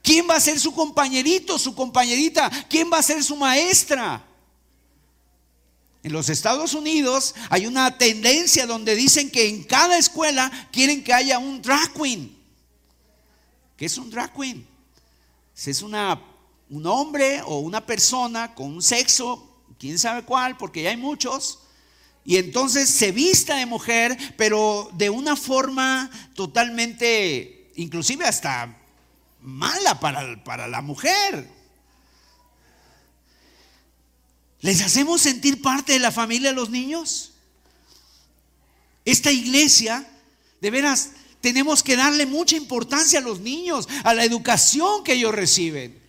[0.00, 2.50] ¿Quién va a ser su compañerito, su compañerita?
[2.70, 4.24] ¿Quién va a ser su maestra?
[6.04, 11.14] En los Estados Unidos hay una tendencia donde dicen que en cada escuela quieren que
[11.14, 12.38] haya un drag queen.
[13.74, 14.66] ¿Qué es un drag queen?
[15.56, 16.20] Es una,
[16.68, 21.60] un hombre o una persona con un sexo, quién sabe cuál, porque ya hay muchos,
[22.22, 28.76] y entonces se vista de mujer, pero de una forma totalmente, inclusive hasta
[29.40, 31.48] mala para, para la mujer.
[34.64, 37.32] ¿Les hacemos sentir parte de la familia a los niños?
[39.04, 40.08] Esta iglesia,
[40.58, 41.10] de veras,
[41.42, 46.00] tenemos que darle mucha importancia a los niños, a la educación que ellos reciben.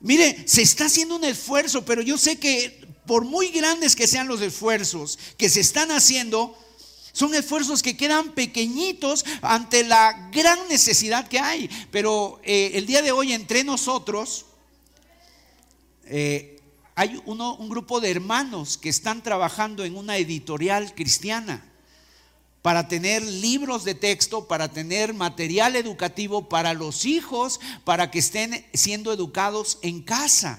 [0.00, 4.26] Mire, se está haciendo un esfuerzo, pero yo sé que por muy grandes que sean
[4.26, 6.58] los esfuerzos que se están haciendo,
[7.12, 11.70] son esfuerzos que quedan pequeñitos ante la gran necesidad que hay.
[11.92, 14.46] Pero eh, el día de hoy entre nosotros,
[16.06, 16.57] eh,
[16.98, 21.64] hay uno, un grupo de hermanos que están trabajando en una editorial cristiana
[22.60, 28.66] para tener libros de texto, para tener material educativo para los hijos, para que estén
[28.74, 30.58] siendo educados en casa.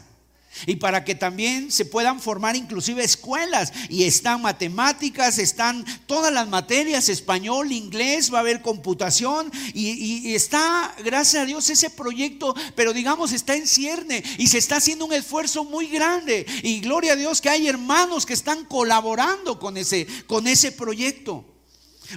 [0.65, 3.71] Y para que también se puedan formar inclusive escuelas.
[3.89, 9.51] Y están matemáticas, están todas las materias, español, inglés, va a haber computación.
[9.73, 14.23] Y, está, gracias a Dios, ese proyecto, pero digamos, está en cierne.
[14.37, 16.45] Y se está haciendo un esfuerzo muy grande.
[16.63, 21.45] Y gloria a Dios que hay hermanos que están colaborando con ese, con ese proyecto.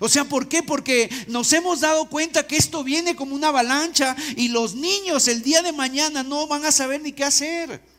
[0.00, 0.62] O sea, ¿por qué?
[0.62, 5.42] Porque nos hemos dado cuenta que esto viene como una avalancha y los niños el
[5.42, 7.91] día de mañana no van a saber ni qué hacer.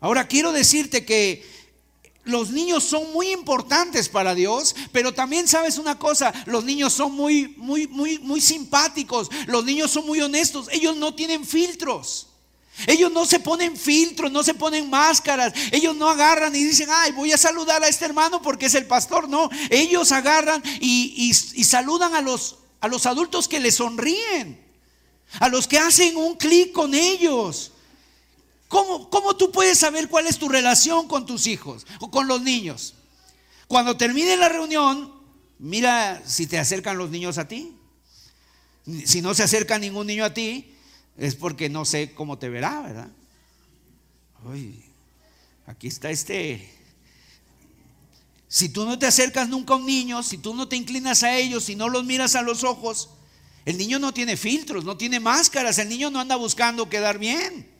[0.00, 1.44] Ahora quiero decirte que
[2.24, 7.12] los niños son muy importantes para Dios, pero también sabes una cosa, los niños son
[7.12, 12.28] muy muy muy muy simpáticos, los niños son muy honestos, ellos no tienen filtros.
[12.86, 15.54] Ellos no se ponen filtros, no se ponen máscaras.
[15.72, 18.84] Ellos no agarran y dicen, ay, voy a saludar a este hermano porque es el
[18.84, 19.30] pastor.
[19.30, 24.62] No, ellos agarran y, y saludan a los, a los adultos que les sonríen,
[25.40, 27.72] a los que hacen un clic con ellos.
[28.68, 32.94] ¿Cómo, tú puedes saber cuál es tu relación con tus hijos o con los niños?
[33.68, 35.12] Cuando termine la reunión,
[35.58, 37.76] mira si te acercan los niños a ti.
[39.04, 40.74] Si no se acerca ningún niño a ti,
[41.16, 43.08] es porque no sé cómo te verá, ¿verdad?
[44.44, 44.84] Uy,
[45.66, 46.72] aquí está este.
[48.48, 51.36] Si tú no te acercas nunca a un niño, si tú no te inclinas a
[51.36, 53.10] ellos, si no los miras a los ojos,
[53.64, 57.75] el niño no tiene filtros, no tiene máscaras, el niño no anda buscando quedar bien.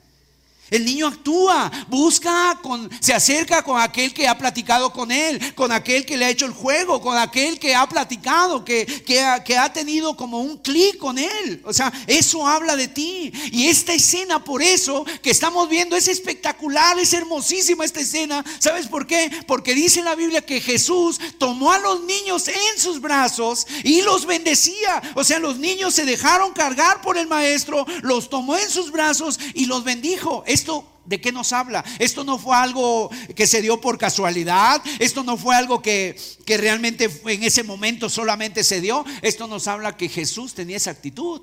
[0.71, 2.61] El niño actúa, busca,
[3.01, 6.47] se acerca con aquel que ha platicado con él, con aquel que le ha hecho
[6.47, 11.63] el juego, con aquel que ha platicado, que ha tenido como un clic con él.
[11.65, 13.33] O sea, eso habla de ti.
[13.53, 18.45] Y esta escena, por eso que estamos viendo, es espectacular, es hermosísima esta escena.
[18.59, 19.31] ¿Sabes por qué?
[19.47, 24.27] Porque dice la Biblia que Jesús tomó a los niños en sus brazos y los
[24.27, 25.01] bendecía.
[25.15, 29.39] O sea, los niños se dejaron cargar por el maestro, los tomó en sus brazos
[29.55, 30.43] y los bendijo.
[30.57, 31.85] ¿Esto de qué nos habla?
[31.99, 36.57] Esto no fue algo que se dio por casualidad, esto no fue algo que, que
[36.57, 41.43] realmente en ese momento solamente se dio, esto nos habla que Jesús tenía esa actitud.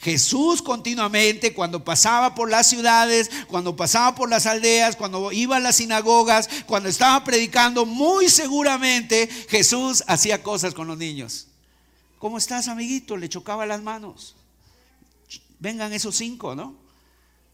[0.00, 5.60] Jesús continuamente cuando pasaba por las ciudades, cuando pasaba por las aldeas, cuando iba a
[5.60, 11.46] las sinagogas, cuando estaba predicando, muy seguramente Jesús hacía cosas con los niños.
[12.18, 13.16] ¿Cómo estás, amiguito?
[13.16, 14.36] Le chocaba las manos.
[15.58, 16.89] Vengan esos cinco, ¿no?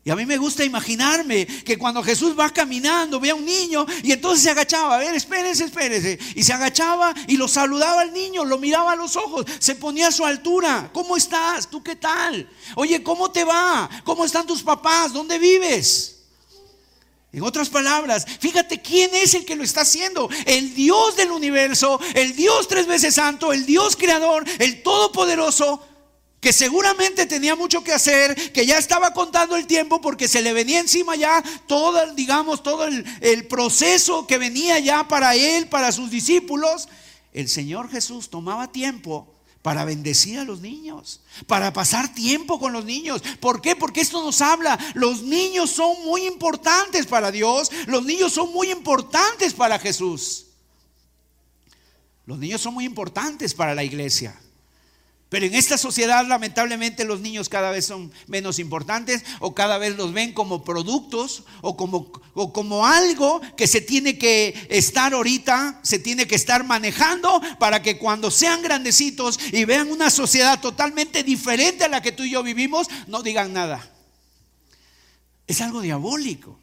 [0.06, 3.84] Y a mí me gusta imaginarme que cuando Jesús va caminando, ve a un niño
[4.04, 6.16] y entonces se agachaba, a ver, espérese, espérese.
[6.36, 10.06] Y se agachaba y lo saludaba al niño, lo miraba a los ojos, se ponía
[10.06, 10.90] a su altura.
[10.92, 11.68] ¿Cómo estás?
[11.68, 12.48] ¿Tú qué tal?
[12.76, 13.90] Oye, ¿cómo te va?
[14.04, 15.12] ¿Cómo están tus papás?
[15.12, 16.20] ¿Dónde vives?
[17.32, 20.30] En otras palabras, fíjate quién es el que lo está haciendo.
[20.44, 25.84] El Dios del universo, el Dios tres veces santo, el Dios creador, el todopoderoso
[26.46, 30.52] que seguramente tenía mucho que hacer, que ya estaba contando el tiempo porque se le
[30.52, 35.90] venía encima ya todo, digamos, todo el, el proceso que venía ya para él, para
[35.90, 36.88] sus discípulos,
[37.32, 39.26] el Señor Jesús tomaba tiempo
[39.60, 43.24] para bendecir a los niños, para pasar tiempo con los niños.
[43.40, 43.74] ¿Por qué?
[43.74, 48.70] Porque esto nos habla, los niños son muy importantes para Dios, los niños son muy
[48.70, 50.46] importantes para Jesús.
[52.24, 54.40] Los niños son muy importantes para la iglesia.
[55.28, 59.96] Pero en esta sociedad lamentablemente los niños cada vez son menos importantes o cada vez
[59.96, 65.80] los ven como productos o como, o como algo que se tiene que estar ahorita,
[65.82, 71.24] se tiene que estar manejando para que cuando sean grandecitos y vean una sociedad totalmente
[71.24, 73.84] diferente a la que tú y yo vivimos, no digan nada.
[75.48, 76.60] Es algo diabólico.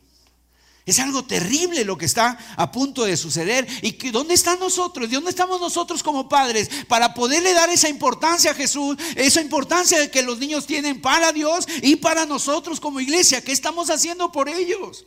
[0.86, 3.66] Es algo terrible lo que está a punto de suceder.
[3.82, 5.10] ¿Y que, dónde están nosotros?
[5.10, 8.98] ¿De dónde estamos nosotros como padres para poderle dar esa importancia a Jesús?
[9.16, 13.42] Esa importancia que los niños tienen para Dios y para nosotros como iglesia.
[13.42, 15.06] ¿Qué estamos haciendo por ellos?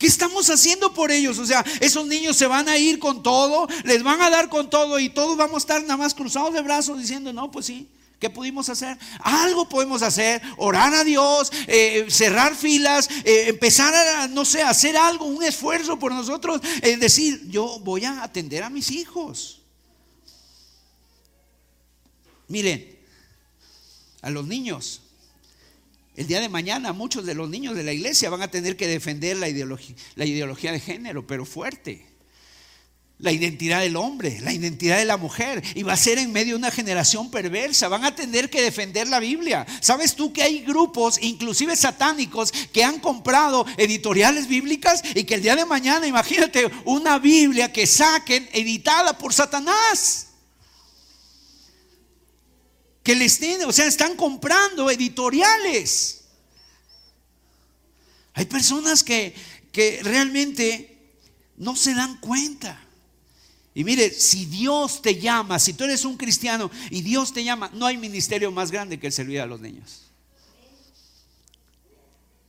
[0.00, 1.38] ¿Qué estamos haciendo por ellos?
[1.38, 4.68] O sea, esos niños se van a ir con todo, les van a dar con
[4.68, 7.88] todo y todos vamos a estar nada más cruzados de brazos diciendo, no, pues sí,
[8.22, 8.96] ¿Qué pudimos hacer?
[9.18, 14.96] Algo podemos hacer, orar a Dios, eh, cerrar filas, eh, empezar a, no sé, hacer
[14.96, 19.60] algo, un esfuerzo por nosotros, es decir, yo voy a atender a mis hijos.
[22.46, 22.96] Miren,
[24.20, 25.02] a los niños,
[26.14, 28.86] el día de mañana muchos de los niños de la iglesia van a tener que
[28.86, 32.11] defender la la ideología de género, pero fuerte
[33.22, 36.54] la identidad del hombre, la identidad de la mujer, y va a ser en medio
[36.54, 37.86] de una generación perversa.
[37.86, 39.64] Van a tener que defender la Biblia.
[39.80, 45.42] ¿Sabes tú que hay grupos, inclusive satánicos, que han comprado editoriales bíblicas y que el
[45.42, 50.26] día de mañana, imagínate, una Biblia que saquen editada por Satanás?
[53.04, 56.24] Que les tienen, o sea, están comprando editoriales.
[58.34, 59.32] Hay personas que,
[59.70, 60.98] que realmente
[61.56, 62.80] no se dan cuenta.
[63.74, 67.70] Y mire, si Dios te llama, si tú eres un cristiano y Dios te llama,
[67.72, 70.02] no hay ministerio más grande que el servir a los niños.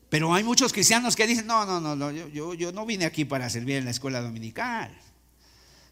[0.10, 3.26] Pero hay muchos cristianos que dicen, no, no, no, no yo, yo, no vine aquí
[3.26, 4.96] para servir en la escuela dominical.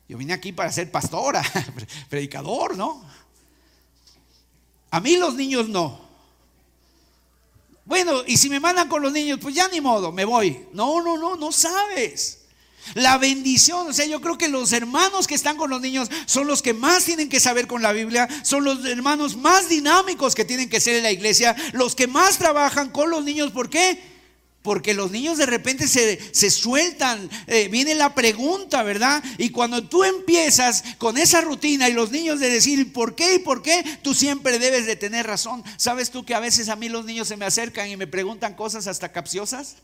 [0.08, 1.42] Yo vine aquí para ser pastora,
[2.10, 3.04] predicador, ¿no?
[4.92, 6.02] A mí los niños no.
[7.86, 10.68] Bueno, y si me mandan con los niños, pues ya ni modo, me voy.
[10.74, 12.41] No, no, no, no sabes.
[12.96, 16.48] La bendición, o sea, yo creo que los hermanos que están con los niños son
[16.48, 20.46] los que más tienen que saber con la Biblia, son los hermanos más dinámicos que
[20.46, 23.52] tienen que ser en la iglesia, los que más trabajan con los niños.
[23.52, 24.12] ¿Por qué?
[24.62, 29.24] Porque los niños de repente se, sueltan, eh, viene la pregunta, ¿verdad?
[29.40, 33.40] Y cuando tú empiezas con esa rutina y los niños de decir por qué y
[33.40, 35.64] por qué, tú siempre debes de tener razón.
[35.78, 38.54] ¿Sabes tú que a veces a mí los niños se me acercan y me preguntan
[38.54, 39.78] cosas hasta capciosas?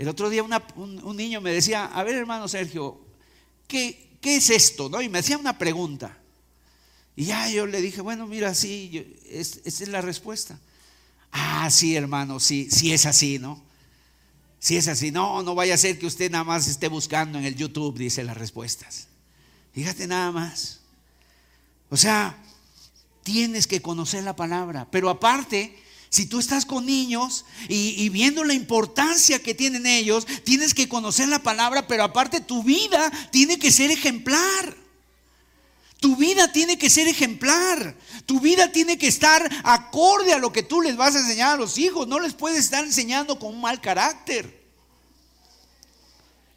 [0.00, 2.98] El otro día un, niño me decía, a ver hermano Sergio,
[3.68, 4.88] ¿qué, ¿qué, es esto?
[4.88, 5.02] ¿No?
[5.02, 6.16] Y me hacía una pregunta.
[7.14, 10.58] Y ya yo le dije, bueno, mira, sí, esta es, la respuesta.
[11.30, 13.62] Ah, sí, hermano, sí, sí es así, ¿no?
[14.58, 17.44] Si es así, no, no vaya a ser que usted nada más esté buscando en
[17.44, 19.06] el YouTube, dice las respuestas.
[19.74, 20.80] Fíjate nada más.
[21.90, 22.42] O sea,
[23.22, 25.76] tienes que conocer la palabra, pero aparte
[26.10, 31.28] si tú estás con niños y, viendo la importancia que tienen ellos, tienes que conocer
[31.28, 34.76] la palabra, pero aparte tu vida tiene que ser ejemplar.
[36.00, 37.96] Tu vida tiene que ser ejemplar.
[38.26, 41.56] Tu vida tiene que estar acorde a lo que tú les vas a enseñar a
[41.56, 42.08] los hijos.
[42.08, 44.59] No les puedes estar enseñando con un mal carácter.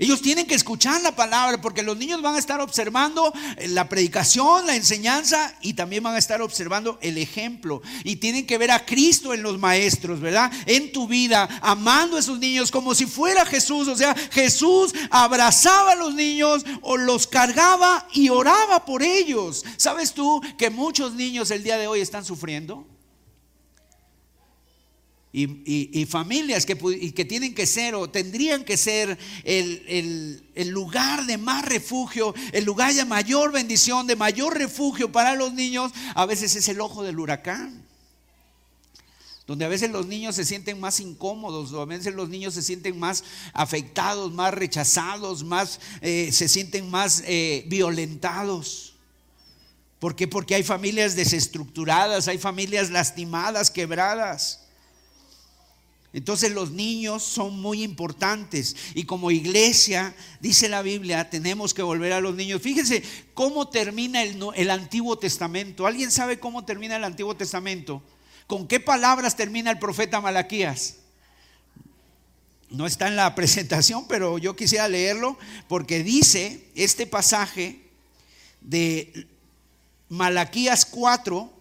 [0.03, 3.31] Ellos tienen que escuchar la palabra porque los niños van a estar observando
[3.69, 7.81] la predicación, la enseñanza y también van a estar observando el ejemplo.
[8.03, 10.51] Y tienen que ver a Cristo en los maestros, ¿verdad?
[10.65, 13.87] En tu vida, amando a esos niños como si fuera Jesús.
[13.87, 19.63] O sea, Jesús abrazaba a los niños o los cargaba y oraba por ellos.
[19.77, 22.85] ¿Sabes tú que muchos niños el día de hoy están sufriendo?
[25.35, 31.39] Y, familias que, que, tienen que ser o tendrían que ser el, el, lugar de
[31.39, 36.55] más refugio, el lugar de mayor bendición, de mayor refugio para los niños, a veces
[36.55, 37.83] es el ojo del huracán.
[39.47, 42.97] Donde a veces los niños se sienten más incómodos, a veces los niños se sienten
[42.97, 43.23] más
[43.53, 48.93] afectados, más rechazados, más, eh, se sienten más eh, violentados.
[49.99, 50.27] ¿Por qué?
[50.27, 54.62] Porque hay familias desestructuradas, hay familias lastimadas, quebradas.
[56.13, 62.13] Entonces los niños son muy importantes y como iglesia, dice la Biblia, tenemos que volver
[62.13, 62.61] a los niños.
[62.61, 63.03] Fíjense
[63.33, 65.87] cómo termina el, Antiguo Testamento.
[65.87, 68.03] ¿Alguien sabe cómo termina el Antiguo Testamento?
[68.45, 70.97] ¿Con qué palabras termina el profeta Malaquías?
[72.69, 75.35] No está en la presentación, pero yo quisiera leerlo
[75.67, 77.89] porque dice este pasaje
[78.61, 79.27] de
[80.09, 81.52] Malaquías 4,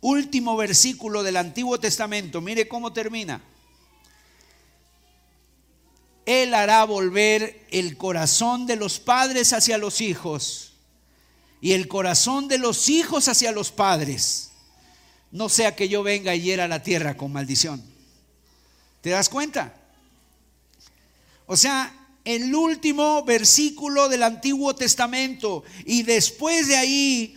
[0.00, 3.42] último versículo del Antiguo Testamento, mire cómo termina.
[6.26, 10.72] Él hará volver el corazón de los padres hacia los hijos
[11.60, 14.50] y el corazón de los hijos hacia los padres.
[15.32, 17.82] No sea que yo venga y hiera la tierra con maldición.
[19.00, 19.74] ¿Te das cuenta?
[21.46, 21.92] O sea,
[22.24, 27.36] el último versículo del Antiguo Testamento y después de ahí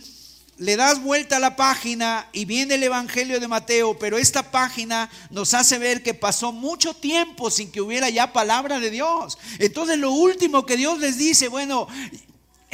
[0.58, 5.10] le das vuelta a la página y viene el Evangelio de Mateo, pero esta página
[5.30, 9.38] nos hace ver que pasó mucho tiempo sin que hubiera ya palabra de Dios.
[9.58, 11.88] Entonces lo último que Dios les dice, bueno,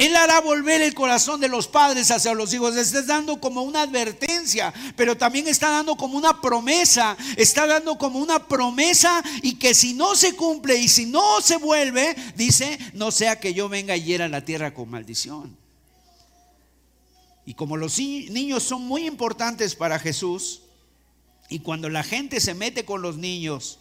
[0.01, 2.75] él hará volver el corazón de los padres hacia los hijos.
[2.75, 7.15] está dando como una advertencia, pero también está dando como una promesa.
[7.37, 11.57] Está dando como una promesa y que si no se cumple y si no se
[11.57, 15.60] vuelve, dice, no sea que yo venga y hiera la tierra con maldición.
[17.45, 20.61] Y como los niños son muy importantes para Jesús,
[21.49, 23.79] y cuando la gente se mete con los niños,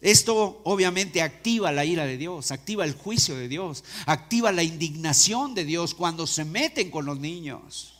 [0.00, 5.54] esto obviamente activa la ira de Dios, activa el juicio de Dios, activa la indignación
[5.54, 7.95] de Dios cuando se meten con los niños.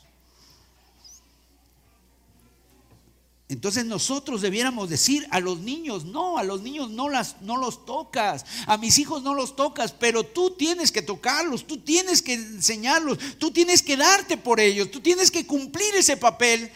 [3.49, 7.85] Entonces nosotros debiéramos decir a los niños, no, a los niños no, las, no los
[7.85, 12.33] tocas, a mis hijos no los tocas, pero tú tienes que tocarlos, tú tienes que
[12.33, 16.69] enseñarlos, tú tienes que darte por ellos, tú tienes que cumplir ese papel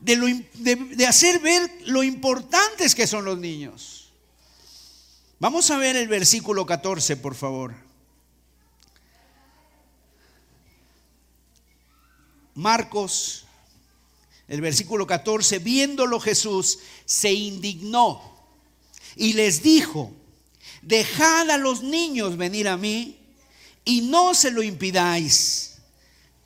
[0.00, 0.44] de,
[0.96, 4.10] de hacer ver lo importantes que son los niños.
[5.38, 7.72] Vamos a ver el versículo 14, por favor.
[12.54, 13.43] Marcos
[14.48, 18.20] el versículo 14, viéndolo Jesús, se indignó
[19.16, 20.12] y les dijo,
[20.82, 23.18] dejad a los niños venir a mí
[23.84, 25.78] y no se lo impidáis,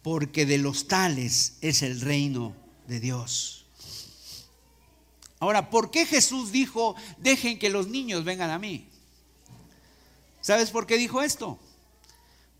[0.03, 2.55] porque de los tales es el reino
[2.86, 3.66] de Dios.
[5.40, 8.88] Ahora, ¿por qué Jesús dijo, dejen que los niños vengan a mí?
[10.40, 11.59] ¿Sabes por qué dijo esto?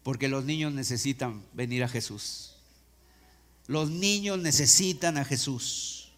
[0.03, 2.48] Porque los niños necesitan venir a Jesús.
[3.69, 6.09] Los niños necesitan a Jesús.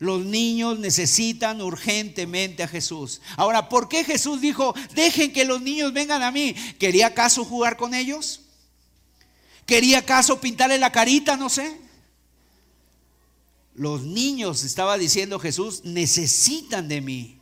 [0.00, 3.20] Los niños necesitan urgentemente a Jesús.
[3.36, 6.54] Ahora, ¿por qué Jesús dijo, dejen que los niños vengan a mí?
[6.78, 8.40] ¿Quería acaso jugar con ellos?
[9.66, 11.36] ¿Quería acaso pintarle la carita?
[11.36, 11.78] No sé.
[13.74, 17.39] Los niños, estaba diciendo Jesús, necesitan de mí.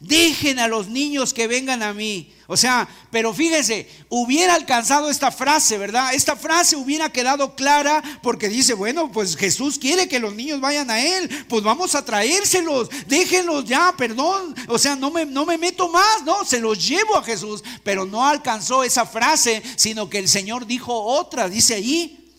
[0.00, 2.32] Dejen a los niños que vengan a mí.
[2.46, 6.14] O sea, pero fíjense, hubiera alcanzado esta frase, ¿verdad?
[6.14, 10.90] Esta frase hubiera quedado clara porque dice, bueno, pues Jesús quiere que los niños vayan
[10.90, 14.54] a Él, pues vamos a traérselos, déjenlos ya, perdón.
[14.68, 18.06] O sea, no me, no me meto más, no, se los llevo a Jesús, pero
[18.06, 22.32] no alcanzó esa frase, sino que el Señor dijo otra, dice allí,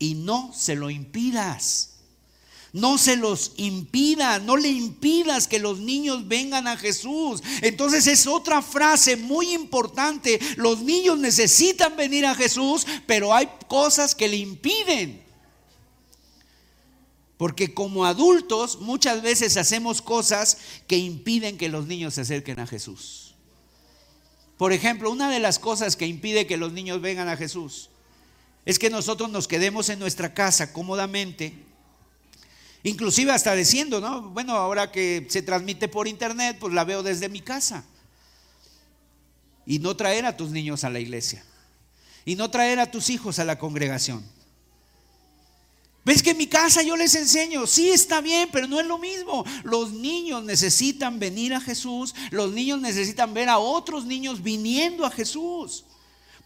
[0.00, 1.97] y no se lo impidas.
[2.72, 7.42] No se los impida, no le impidas que los niños vengan a Jesús.
[7.62, 10.38] Entonces es otra frase muy importante.
[10.56, 15.22] Los niños necesitan venir a Jesús, pero hay cosas que le impiden.
[17.38, 22.66] Porque como adultos muchas veces hacemos cosas que impiden que los niños se acerquen a
[22.66, 23.34] Jesús.
[24.58, 27.90] Por ejemplo, una de las cosas que impide que los niños vengan a Jesús
[28.66, 31.67] es que nosotros nos quedemos en nuestra casa cómodamente
[32.82, 34.22] Inclusive hasta diciendo, ¿no?
[34.30, 37.84] Bueno, ahora que se transmite por internet, pues la veo desde mi casa.
[39.66, 41.44] Y no traer a tus niños a la iglesia.
[42.24, 44.24] Y no traer a tus hijos a la congregación.
[46.04, 47.66] ¿Ves que en mi casa yo les enseño?
[47.66, 49.44] Sí, está bien, pero no es lo mismo.
[49.62, 52.14] Los niños necesitan venir a Jesús.
[52.30, 55.84] Los niños necesitan ver a otros niños viniendo a Jesús.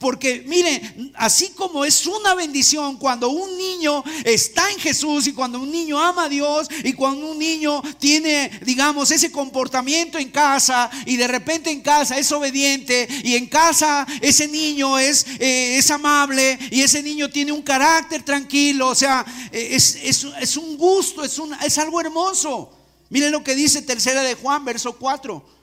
[0.03, 5.61] Porque miren, así como es una bendición cuando un niño está en Jesús y cuando
[5.61, 10.91] un niño ama a Dios y cuando un niño tiene, digamos, ese comportamiento en casa
[11.07, 15.89] y de repente en casa es obediente y en casa ese niño es, eh, es
[15.93, 21.25] amable y ese niño tiene un carácter tranquilo, o sea, eh, es, es, un gusto,
[21.25, 22.77] es, un, es algo hermoso.
[23.09, 25.62] Miren lo que dice tercera de Juan, verso 4.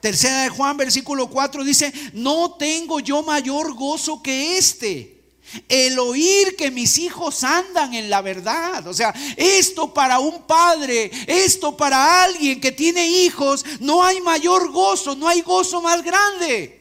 [0.00, 5.20] Tercera de Juan, versículo 4 dice, no tengo yo mayor gozo que este.
[5.68, 8.86] El oír que mis hijos andan en la verdad.
[8.86, 14.70] O sea, esto para un padre, esto para alguien que tiene hijos, no hay mayor
[14.70, 16.79] gozo, no hay gozo más grande.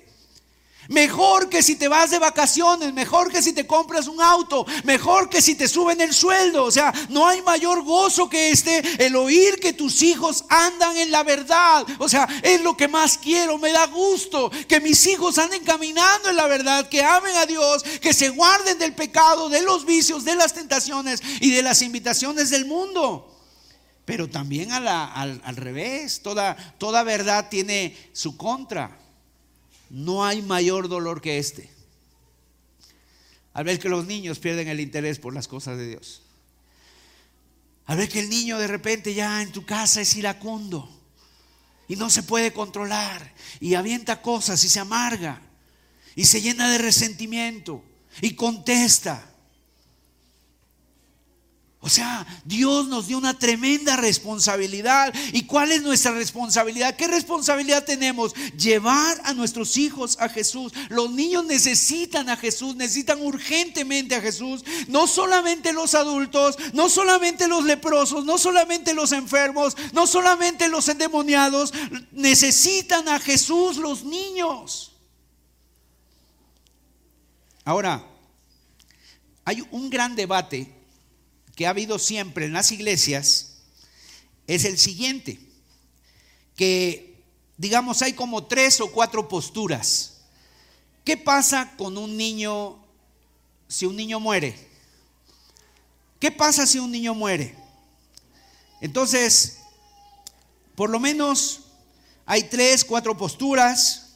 [0.89, 5.29] Mejor que si te vas de vacaciones, mejor que si te compras un auto, mejor
[5.29, 6.63] que si te suben el sueldo.
[6.63, 11.11] O sea, no hay mayor gozo que este, el oír que tus hijos andan en
[11.11, 11.85] la verdad.
[11.99, 16.31] O sea, es lo que más quiero, me da gusto que mis hijos anden caminando
[16.31, 20.25] en la verdad, que amen a Dios, que se guarden del pecado, de los vicios,
[20.25, 23.37] de las tentaciones y de las invitaciones del mundo.
[24.05, 26.23] pero también al, al, revés.
[26.23, 28.97] Toda, toda verdad tiene su contra.
[29.89, 31.69] No hay mayor dolor que este.
[33.53, 36.21] Al ver que los niños pierden el interés por las cosas de Dios.
[37.85, 40.89] Al ver que el niño de repente ya en tu casa es iracundo
[41.87, 45.41] y no se puede controlar y avienta cosas y se amarga
[46.15, 47.83] y se llena de resentimiento
[48.21, 49.28] y contesta
[51.81, 55.13] o sea, Dios nos dio una tremenda responsabilidad.
[55.31, 56.97] ¿Y cuál es nuestra responsabilidad?
[56.97, 58.33] ¿Qué responsabilidad tenemos?
[58.57, 60.73] Llevar a nuestros hijos a Jesús.
[60.89, 64.65] Los niños necesitan a Jesús, necesitan urgentemente a Jesús.
[64.89, 70.89] No solamente los adultos, no solamente los leprosos, no solamente los enfermos, no solamente los
[70.89, 71.73] endemoniados.
[72.11, 74.91] Necesitan a Jesús los niños.
[77.63, 78.05] Ahora,
[79.45, 80.78] hay un gran debate
[81.59, 83.55] que ha habido siempre en las iglesias
[84.47, 85.37] es el siguiente,
[86.55, 87.21] que
[87.57, 90.21] digamos hay como tres o cuatro posturas.
[91.03, 92.81] ¿Qué pasa con un niño
[93.67, 94.55] si un niño muere?
[96.17, 97.53] ¿Qué pasa si un niño muere?
[98.79, 99.57] Entonces,
[100.75, 101.63] por lo menos
[102.25, 104.13] hay tres, cuatro posturas.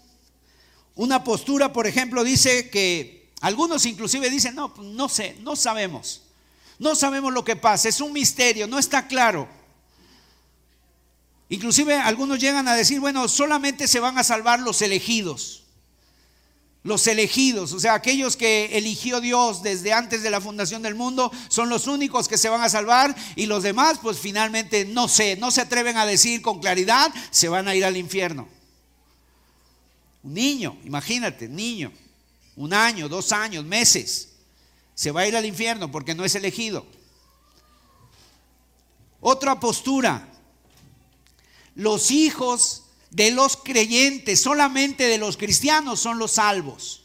[0.96, 6.23] Una postura, por ejemplo, dice que algunos inclusive dicen, no, no sé, no sabemos.
[6.84, 9.48] No sabemos lo que pasa, es un misterio, no está claro.
[11.48, 15.64] Inclusive algunos llegan a decir, bueno, solamente se van a salvar los elegidos.
[16.84, 21.32] Los elegidos, o sea, aquellos que eligió Dios desde antes de la fundación del mundo,
[21.48, 25.38] son los únicos que se van a salvar y los demás, pues finalmente no sé,
[25.38, 28.46] no se atreven a decir con claridad, se van a ir al infierno.
[30.22, 31.94] Un niño, imagínate, niño,
[32.58, 34.33] un año, dos años, meses
[34.96, 36.86] se va a ir al infierno porque no es elegido.
[39.20, 40.28] Otra postura,
[41.76, 47.04] los hijos de los creyentes, solamente de los cristianos son los salvos.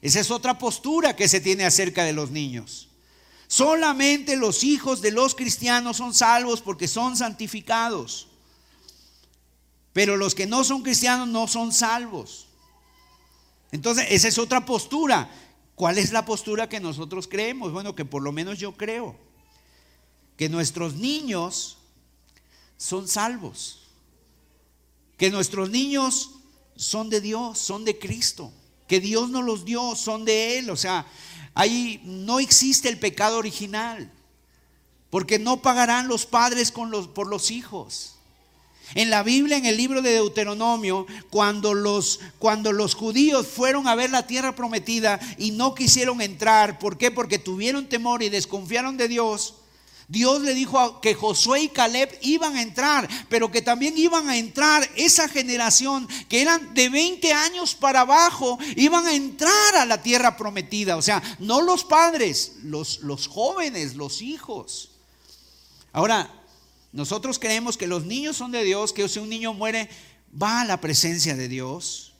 [0.00, 2.88] Esa es otra postura que se tiene acerca de los niños.
[3.48, 8.28] Solamente los hijos de los cristianos son salvos porque son santificados.
[9.92, 12.46] Pero los que no son cristianos no son salvos.
[13.72, 15.28] Entonces, esa es otra postura.
[15.78, 17.70] ¿Cuál es la postura que nosotros creemos?
[17.70, 19.14] Bueno, que por lo menos yo creo
[20.36, 21.78] que nuestros niños
[22.76, 23.86] son salvos,
[25.16, 26.30] que nuestros niños
[26.74, 28.50] son de Dios, son de Cristo,
[28.88, 30.70] que Dios nos los dio, son de Él.
[30.70, 31.06] O sea,
[31.54, 34.12] ahí no existe el pecado original,
[35.10, 38.17] porque no pagarán los padres por los hijos.
[38.94, 43.94] En la Biblia, en el libro de Deuteronomio, cuando los, cuando los judíos fueron a
[43.94, 47.10] ver la tierra prometida y no quisieron entrar, ¿por qué?
[47.10, 49.54] Porque tuvieron temor y desconfiaron de Dios.
[50.08, 54.38] Dios le dijo que Josué y Caleb iban a entrar, pero que también iban a
[54.38, 60.02] entrar esa generación que eran de 20 años para abajo, iban a entrar a la
[60.02, 60.96] tierra prometida.
[60.96, 64.92] O sea, no los padres, los, los jóvenes, los hijos.
[65.92, 66.37] Ahora,
[66.98, 69.88] nosotros creemos que los niños son de Dios, que si un niño muere,
[70.30, 72.12] va a la presencia de Dios.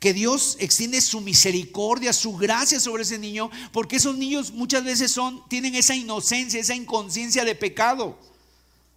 [0.00, 5.12] Que Dios extiende su misericordia, su gracia sobre ese niño, porque esos niños muchas veces
[5.12, 8.18] son, tienen esa inocencia, esa inconsciencia de pecado.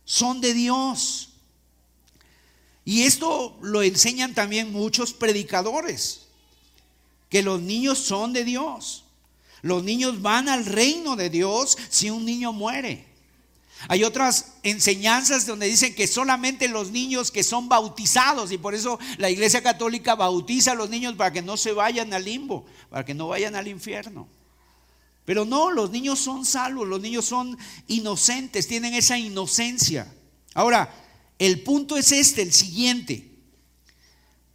[0.05, 1.29] Son de Dios.
[2.83, 6.21] Y esto lo enseñan también muchos predicadores,
[7.29, 9.03] que los niños son de Dios.
[9.61, 13.05] Los niños van al reino de Dios si un niño muere.
[13.87, 18.99] Hay otras enseñanzas donde dicen que solamente los niños que son bautizados, y por eso
[19.17, 23.05] la Iglesia Católica bautiza a los niños para que no se vayan al limbo, para
[23.05, 24.27] que no vayan al infierno.
[25.25, 27.57] Pero no, los niños son salvos, los niños son
[27.87, 30.11] inocentes, tienen esa inocencia.
[30.53, 30.91] Ahora,
[31.37, 33.29] el punto es este, el siguiente.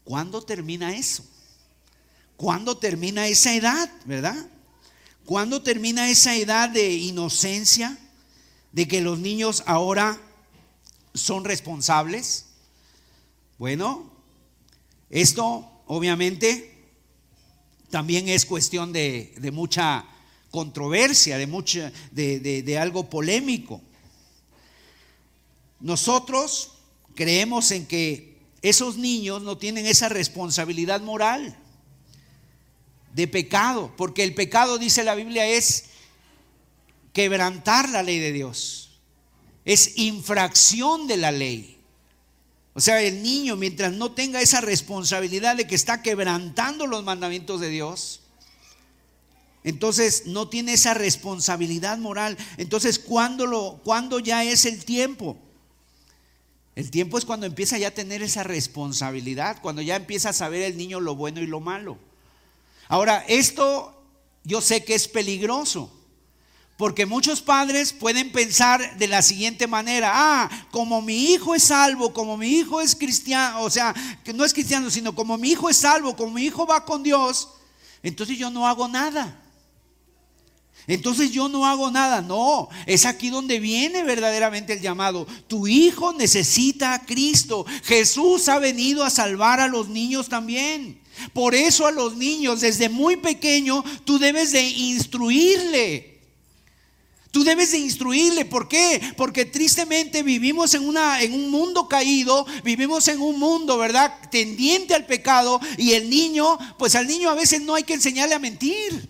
[0.02, 1.24] ¿Cuándo termina eso?
[2.36, 4.48] ¿Cuándo termina esa edad, verdad?
[5.24, 7.96] ¿Cuándo termina esa edad de inocencia?
[8.72, 10.20] De que los niños ahora
[11.14, 12.46] son responsables?
[13.58, 14.10] Bueno,
[15.10, 16.72] esto obviamente
[17.90, 20.04] también es cuestión de, mucha
[20.50, 23.80] controversia, de, mucha, de, de algo polémico.
[25.80, 26.72] Nosotros
[27.14, 31.58] creemos en que esos niños no tienen esa responsabilidad moral
[33.12, 35.84] de pecado, porque el pecado, dice la Biblia, es
[37.12, 39.00] quebrantar la ley de Dios.
[39.64, 41.78] Es infracción de la ley.
[42.74, 47.60] O sea, el niño, mientras no tenga esa responsabilidad de que está quebrantando los mandamientos
[47.60, 48.20] de Dios,
[49.64, 52.36] entonces no tiene esa responsabilidad moral.
[52.56, 55.36] Entonces, ¿cuándo, lo, ¿cuándo ya es el tiempo?
[56.74, 60.62] El tiempo es cuando empieza ya a tener esa responsabilidad, cuando ya empieza a saber
[60.62, 61.98] el niño lo bueno y lo malo.
[62.88, 64.02] Ahora, esto
[64.44, 65.92] yo sé que es peligroso,
[66.82, 72.12] porque muchos padres pueden pensar de la siguiente manera, ah, como mi hijo es salvo,
[72.12, 75.70] como mi hijo es cristiano, o sea, que no es cristiano, sino como mi hijo
[75.70, 77.50] es salvo, como mi hijo va con Dios,
[78.02, 79.40] entonces yo no hago nada.
[80.88, 82.20] Entonces yo no hago nada.
[82.20, 85.28] No, es aquí donde viene verdaderamente el llamado.
[85.46, 87.64] Tu hijo necesita a Cristo.
[87.84, 91.00] Jesús ha venido a salvar a los niños también.
[91.32, 96.11] Por eso a los niños desde muy pequeño tú debes de instruirle.
[97.32, 99.00] Tú debes de instruirle, ¿por qué?
[99.16, 104.14] Porque tristemente vivimos en, una, en un mundo caído, vivimos en un mundo, ¿verdad?
[104.30, 108.34] Tendiente al pecado y el niño, pues al niño a veces no hay que enseñarle
[108.34, 109.08] a mentir.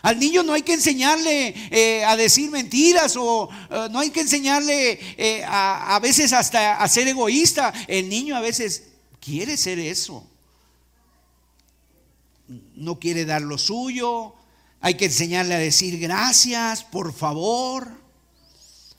[0.00, 4.22] Al niño no hay que enseñarle eh, a decir mentiras o eh, no hay que
[4.22, 7.74] enseñarle eh, a, a veces hasta a ser egoísta.
[7.88, 8.84] El niño a veces
[9.20, 10.26] quiere ser eso.
[12.74, 14.32] No quiere dar lo suyo.
[14.80, 17.88] Hay que enseñarle a decir gracias, por favor.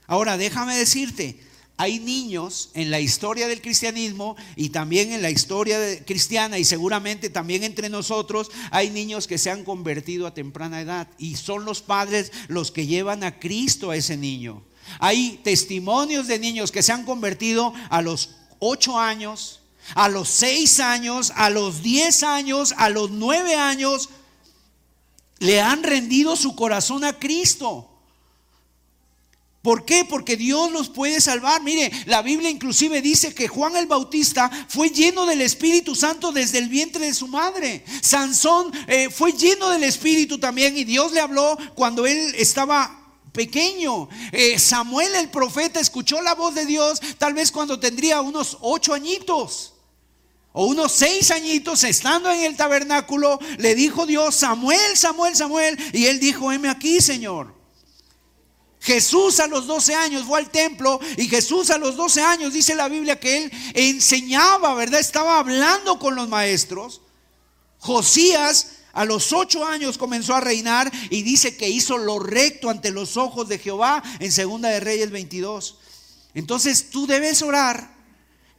[0.07, 1.39] Ahora déjame decirte,
[1.79, 7.29] hay niños en la historia del cristianismo y también en la historia cristiana y seguramente
[7.29, 11.81] también entre nosotros hay niños que se han convertido a temprana edad y son los
[11.83, 14.63] padres los que llevan a Cristo a ese niño.
[14.99, 19.59] Hay testimonios de niños que se han convertido a los 8 años,
[19.93, 24.09] a los 6 años, a los 10 años, a los 9 años,
[25.39, 27.89] le han rendido su corazón a Cristo.
[29.61, 30.05] ¿Por qué?
[30.05, 31.61] Porque Dios los puede salvar.
[31.61, 36.59] Mire, la Biblia inclusive dice que Juan el Bautista fue lleno del Espíritu Santo desde
[36.59, 37.83] el vientre de su madre.
[38.01, 42.97] Sansón eh, fue lleno del Espíritu también y Dios le habló cuando él estaba
[43.33, 44.07] pequeño.
[44.31, 48.93] Eh, Samuel el profeta escuchó la voz de Dios tal vez cuando tendría unos ocho
[48.93, 49.73] añitos.
[50.59, 55.77] O unos seis añitos estando en el tabernáculo, le dijo Dios, Samuel, Samuel, Samuel.
[55.93, 57.53] Y él dijo, heme aquí, Señor.
[58.79, 62.73] Jesús a los 12 años fue al templo y Jesús a los 12 años dice
[62.73, 64.99] la Biblia que él enseñaba, ¿verdad?
[64.99, 67.01] Estaba hablando con los maestros.
[67.77, 72.89] Josías a los 8 años comenzó a reinar y dice que hizo lo recto ante
[72.89, 75.77] los ojos de Jehová en Segunda de Reyes 22.
[76.33, 77.96] Entonces tú debes orar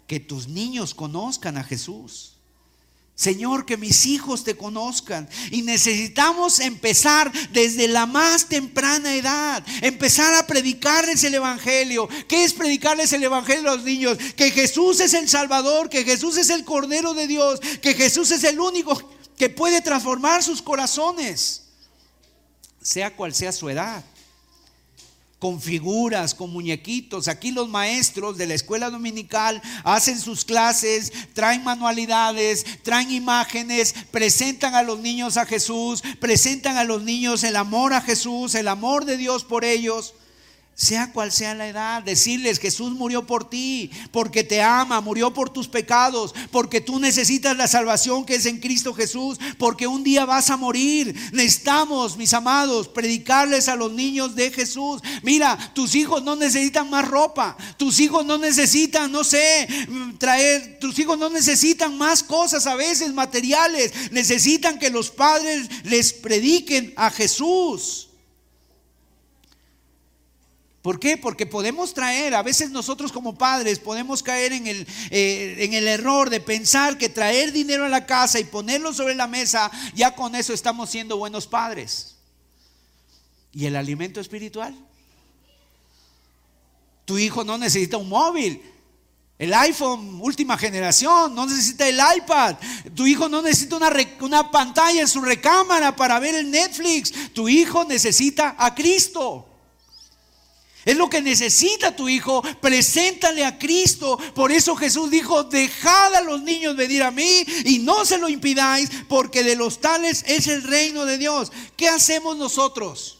[0.08, 2.32] que tus niños conozcan a Jesús.
[3.14, 5.28] Señor, que mis hijos te conozcan.
[5.50, 12.08] Y necesitamos empezar desde la más temprana edad, empezar a predicarles el Evangelio.
[12.26, 14.16] ¿Qué es predicarles el Evangelio a los niños?
[14.34, 18.44] Que Jesús es el Salvador, que Jesús es el Cordero de Dios, que Jesús es
[18.44, 21.64] el único que puede transformar sus corazones,
[22.80, 24.02] sea cual sea su edad
[25.38, 27.28] con figuras, con muñequitos.
[27.28, 34.74] Aquí los maestros de la escuela dominical hacen sus clases, traen manualidades, traen imágenes, presentan
[34.74, 39.04] a los niños a Jesús, presentan a los niños el amor a Jesús, el amor
[39.04, 40.14] de Dios por ellos
[40.78, 45.50] sea cual sea la edad, decirles Jesús murió por ti, porque te ama, murió por
[45.50, 50.24] tus pecados, porque tú necesitas la salvación que es en Cristo Jesús, porque un día
[50.24, 51.16] vas a morir.
[51.32, 55.02] Necesitamos, mis amados, predicarles a los niños de Jesús.
[55.24, 59.66] Mira, tus hijos no necesitan más ropa, tus hijos no necesitan, no sé,
[60.18, 66.12] traer, tus hijos no necesitan más cosas a veces materiales, necesitan que los padres les
[66.12, 68.07] prediquen a Jesús.
[70.88, 71.18] ¿Por qué?
[71.18, 75.86] Porque podemos traer, a veces nosotros como padres podemos caer en el, eh, en el
[75.86, 80.14] error de pensar que traer dinero a la casa y ponerlo sobre la mesa, ya
[80.14, 82.16] con eso estamos siendo buenos padres.
[83.52, 84.74] ¿Y el alimento espiritual?
[87.04, 88.62] Tu hijo no necesita un móvil.
[89.38, 92.56] El iPhone última generación, no necesita el iPad.
[92.94, 97.34] Tu hijo no necesita una, una pantalla en su recámara para ver el Netflix.
[97.34, 99.44] Tu hijo necesita a Cristo.
[100.88, 102.40] Es lo que necesita tu hijo.
[102.62, 104.18] Preséntale a Cristo.
[104.34, 108.26] Por eso Jesús dijo, dejad a los niños venir a mí y no se lo
[108.26, 111.52] impidáis, porque de los tales es el reino de Dios.
[111.76, 113.18] ¿Qué hacemos nosotros?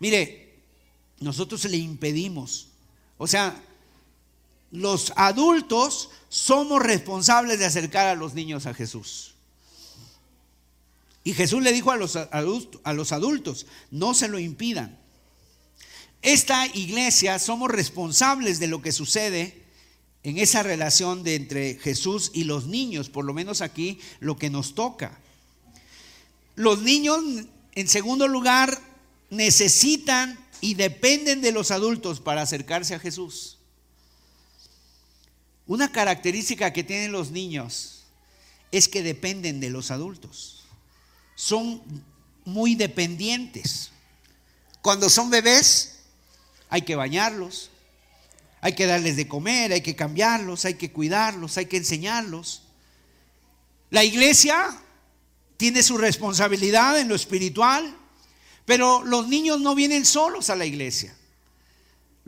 [0.00, 0.58] Mire,
[1.20, 2.66] nosotros le impedimos.
[3.16, 3.62] O sea,
[4.72, 9.36] los adultos somos responsables de acercar a los niños a Jesús.
[11.22, 14.98] Y Jesús le dijo a los, a los adultos, no se lo impidan.
[16.22, 19.62] Esta iglesia somos responsables de lo que sucede
[20.22, 24.50] en esa relación de entre Jesús y los niños, por lo menos aquí lo que
[24.50, 25.18] nos toca.
[26.56, 27.22] Los niños,
[27.74, 28.78] en segundo lugar,
[29.30, 33.58] necesitan y dependen de los adultos para acercarse a Jesús.
[35.66, 38.04] Una característica que tienen los niños
[38.72, 40.64] es que dependen de los adultos.
[41.36, 41.80] Son
[42.44, 43.90] muy dependientes.
[44.82, 45.97] Cuando son bebés,
[46.68, 47.70] hay que bañarlos,
[48.60, 52.62] hay que darles de comer, hay que cambiarlos, hay que cuidarlos, hay que enseñarlos.
[53.90, 54.76] La iglesia
[55.56, 57.96] tiene su responsabilidad en lo espiritual,
[58.64, 61.14] pero los niños no vienen solos a la iglesia.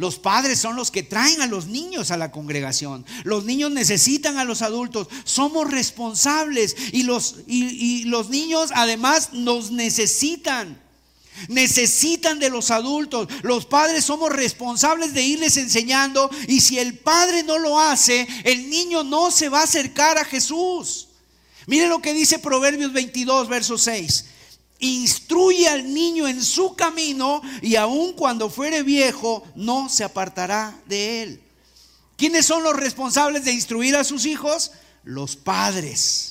[0.01, 3.05] Los padres son los que traen a los niños a la congregación.
[3.25, 5.09] Los niños necesitan a los adultos.
[5.25, 10.81] Somos responsables y los, y, los niños además nos necesitan.
[11.49, 13.29] Necesitan de los adultos.
[13.43, 18.71] Los padres somos responsables de irles enseñando y si el padre no lo hace, el
[18.71, 21.09] niño no se va a acercar a Jesús.
[21.67, 24.25] Mire lo que dice Proverbios 22, verso 6
[24.81, 31.23] instruye al niño en su camino y aun cuando fuere viejo no se apartará de
[31.23, 31.43] él.
[32.17, 34.73] ¿Quiénes son los responsables de instruir a sus hijos?
[35.05, 36.30] Los padres.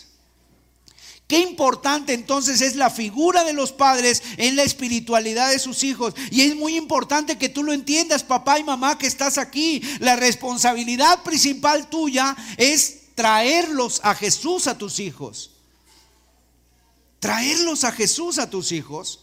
[1.29, 6.13] Qué importante entonces es la figura de los padres en la espiritualidad de sus hijos.
[6.31, 9.81] Y es muy importante que tú lo entiendas, papá y mamá, que estás aquí.
[9.99, 15.51] La responsabilidad principal tuya es traerlos a Jesús a tus hijos
[17.19, 19.19] traerlos a Jesús a tus hijos.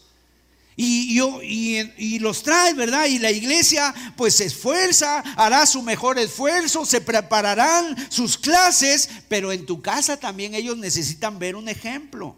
[0.79, 3.05] Y, los trae, ¿verdad?
[3.05, 9.51] Y la iglesia pues se esfuerza, hará su mejor esfuerzo, se prepararán sus clases, pero
[9.51, 12.35] en tu casa también ellos necesitan ver un ejemplo.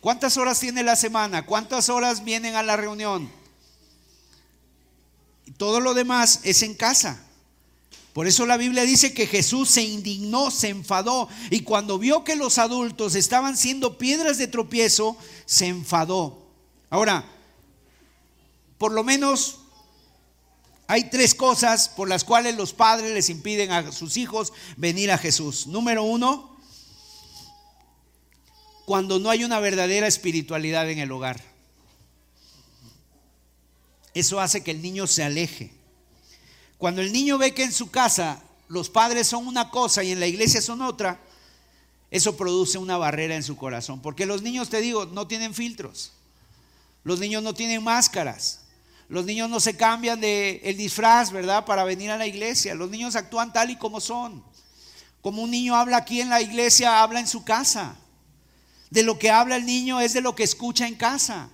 [0.00, 1.44] ¿Cuántas horas tiene la semana?
[1.44, 3.30] ¿Cuántas horas vienen a la reunión?
[5.44, 7.22] Y todo lo demás es en casa.
[8.14, 12.36] Por eso la Biblia dice que Jesús se indignó, se enfadó y cuando vio que
[12.36, 16.41] los adultos estaban siendo piedras de tropiezo, se enfadó.
[16.92, 17.24] Ahora,
[18.76, 19.60] por lo menos
[20.86, 25.16] hay tres cosas por las cuales los padres les impiden a sus hijos venir a
[25.16, 25.66] Jesús.
[25.66, 26.54] Número uno,
[28.84, 31.40] cuando no hay una verdadera espiritualidad en el hogar.
[34.12, 35.72] Eso hace que el niño se aleje.
[36.76, 40.20] Cuando el niño ve que en su casa los padres son una cosa y en
[40.20, 41.18] la iglesia son otra,
[42.10, 44.02] eso produce una barrera en su corazón.
[44.02, 46.12] Porque los niños, te digo, no tienen filtros.
[47.04, 48.60] Los niños no tienen máscaras.
[49.08, 51.64] Los niños no se cambian de el disfraz, ¿verdad?
[51.64, 52.74] Para venir a la iglesia.
[52.74, 54.42] Los niños actúan tal y como son.
[55.20, 57.96] Como un niño habla aquí en la iglesia, habla en su casa.
[58.90, 61.48] De lo que habla el niño es de lo que escucha en casa.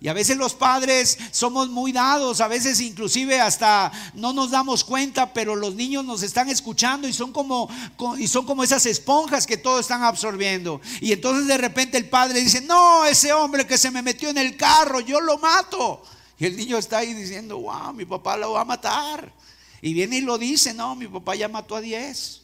[0.00, 4.84] Y a veces los padres somos muy dados, a veces inclusive hasta no nos damos
[4.84, 7.68] cuenta, pero los niños nos están escuchando y son como
[8.16, 10.80] y son como esas esponjas que todo están absorbiendo.
[11.00, 14.38] Y entonces de repente el padre dice, "No, ese hombre que se me metió en
[14.38, 16.00] el carro, yo lo mato."
[16.38, 19.32] Y el niño está ahí diciendo, "Wow, mi papá lo va a matar."
[19.82, 22.42] Y viene y lo dice, "No, mi papá ya mató a 10."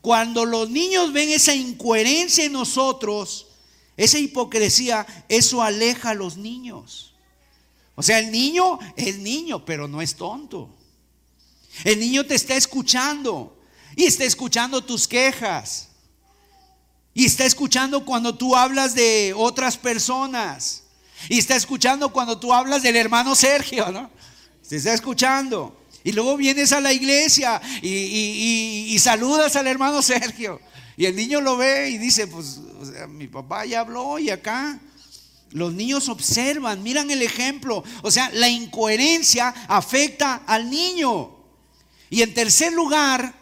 [0.00, 3.46] Cuando los niños ven esa incoherencia en nosotros,
[3.96, 7.14] esa hipocresía, eso aleja a los niños.
[7.94, 10.70] O sea, el niño es niño, pero no es tonto.
[11.84, 13.58] El niño te está escuchando
[13.96, 15.88] y está escuchando tus quejas.
[17.14, 20.84] Y está escuchando cuando tú hablas de otras personas.
[21.28, 24.10] Y está escuchando cuando tú hablas del hermano Sergio, ¿no?
[24.62, 25.78] Se está escuchando.
[26.04, 30.60] Y luego vienes a la iglesia y, y saludas al hermano Sergio.
[30.96, 32.60] Y el niño lo ve y dice, pues
[33.08, 34.78] mi papá ya habló y acá.
[35.50, 37.84] Los niños observan, miran el ejemplo.
[38.02, 41.30] O sea, la incoherencia afecta al niño.
[42.08, 43.34] Y en tercer lugar,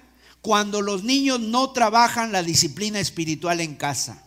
[0.42, 4.22] cuando los niños no trabajan la disciplina espiritual en casa.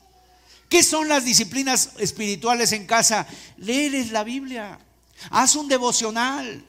[0.69, 3.27] ¿Qué son las disciplinas espirituales en casa?
[3.57, 4.79] Léeles la Biblia,
[5.29, 6.65] haz un devocional,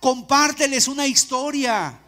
[0.00, 2.00] compárteles una historia.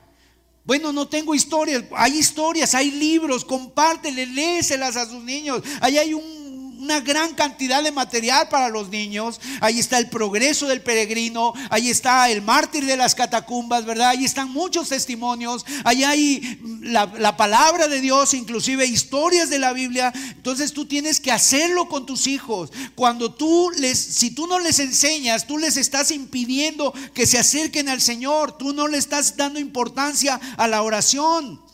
[0.69, 1.83] Bueno, no tengo historias.
[1.97, 3.43] Hay historias, hay libros.
[3.43, 5.63] Compárteles, léeselas a sus niños.
[5.81, 6.38] Ahí hay un
[6.79, 9.41] una gran cantidad de material para los niños.
[9.61, 14.11] Ahí está el progreso del peregrino, ahí está el mártir de las catacumbas, ¿verdad?
[14.11, 19.73] Ahí están muchos testimonios, ahí hay la, la palabra de Dios, inclusive historias de la
[19.73, 20.13] Biblia.
[20.31, 22.71] Entonces tú tienes que hacerlo con tus hijos.
[22.95, 27.89] Cuando tú les, si tú no les enseñas, tú les estás impidiendo que se acerquen
[27.89, 31.68] al Señor, tú no le estás dando importancia a la oración.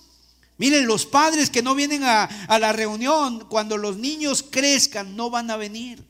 [0.56, 2.28] Miren, los padres que no vienen a,
[2.60, 6.04] la reunión, cuando los niños crezcan, no van a venir.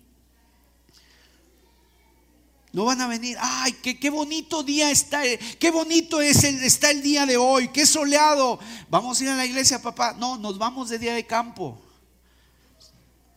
[2.73, 3.37] No van a venir.
[3.41, 5.23] Ay, qué, qué bonito día está.
[5.59, 7.69] Qué bonito es el, está el día de hoy.
[7.69, 8.59] Qué soleado.
[8.91, 10.15] Vamos a ir a la iglesia, papá.
[10.19, 11.81] No, nos vamos de día de campo.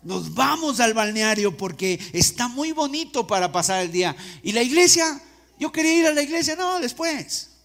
[0.02, 4.16] Nos vamos al balneario porque está muy bonito para pasar el día.
[4.42, 5.22] Y la iglesia,
[5.60, 6.56] yo quería ir a la iglesia.
[6.56, 7.57] No, después.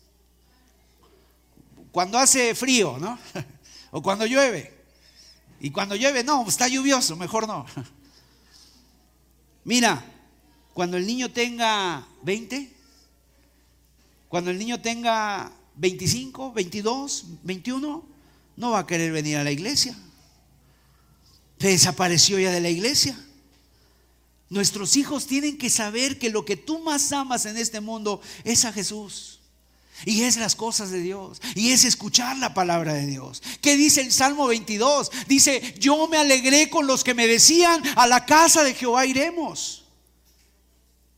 [1.92, 3.18] Cuando hace frío, ¿no?
[3.92, 4.82] o cuando llueve.
[5.60, 7.64] Y cuando llueve, no, está lluvioso, mejor no.
[9.64, 10.04] Mira,
[10.72, 12.72] cuando el niño tenga 20,
[14.28, 18.04] cuando el niño tenga 25, 22, 21,
[18.56, 19.96] no va a querer venir a la iglesia.
[21.58, 23.16] Desapareció ya de la iglesia.
[24.48, 28.64] Nuestros hijos tienen que saber que lo que tú más amas en este mundo es
[28.64, 29.31] a Jesús.
[30.04, 31.40] Y es las cosas de Dios.
[31.54, 33.42] Y es escuchar la palabra de Dios.
[33.60, 35.10] ¿Qué dice el Salmo 22?
[35.26, 39.81] Dice, yo me alegré con los que me decían, a la casa de Jehová iremos.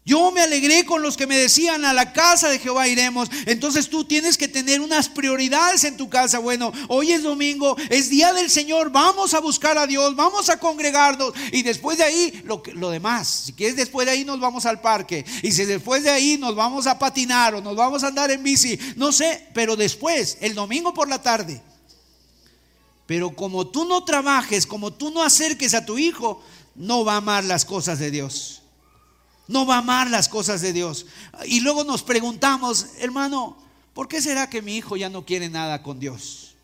[0.06, 3.30] Yo me alegré con los que me decían a la casa de Jehová iremos.
[3.46, 6.40] Entonces tú tienes que tener unas prioridades en tu casa.
[6.40, 10.58] Bueno, hoy es domingo, es día del Señor, vamos a buscar a Dios, vamos a
[10.58, 13.44] congregarnos y después de ahí lo, demás.
[13.46, 16.54] Si quieres después de ahí nos vamos al parque y si después de ahí nos
[16.54, 20.54] vamos a patinar o nos vamos a andar en bici, no sé, pero después, el
[20.54, 21.62] domingo por la tarde.
[23.06, 26.42] Pero como tú no trabajes, como tú no acerques a tu hijo,
[26.74, 28.63] no va a amar las cosas de Dios.
[29.46, 31.06] No va a amar las cosas de Dios.
[31.46, 33.58] Y luego nos preguntamos, hermano,
[33.92, 36.54] ¿por qué será que mi hijo ya no quiere nada con Dios?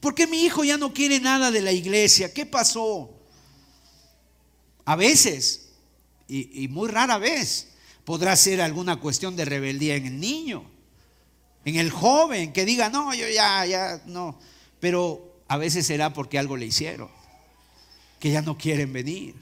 [0.00, 2.32] ¿Por qué mi hijo ya no quiere nada de la iglesia?
[2.32, 3.10] ¿Qué pasó?
[4.84, 5.70] A veces,
[6.28, 7.68] y, muy rara vez,
[8.04, 10.64] podrá ser alguna cuestión de rebeldía en el niño,
[11.64, 14.38] en el joven, que diga, no, yo ya, ya, no.
[14.78, 17.08] Pero a veces será porque algo le hicieron,
[18.20, 19.34] que ya no quieren venir.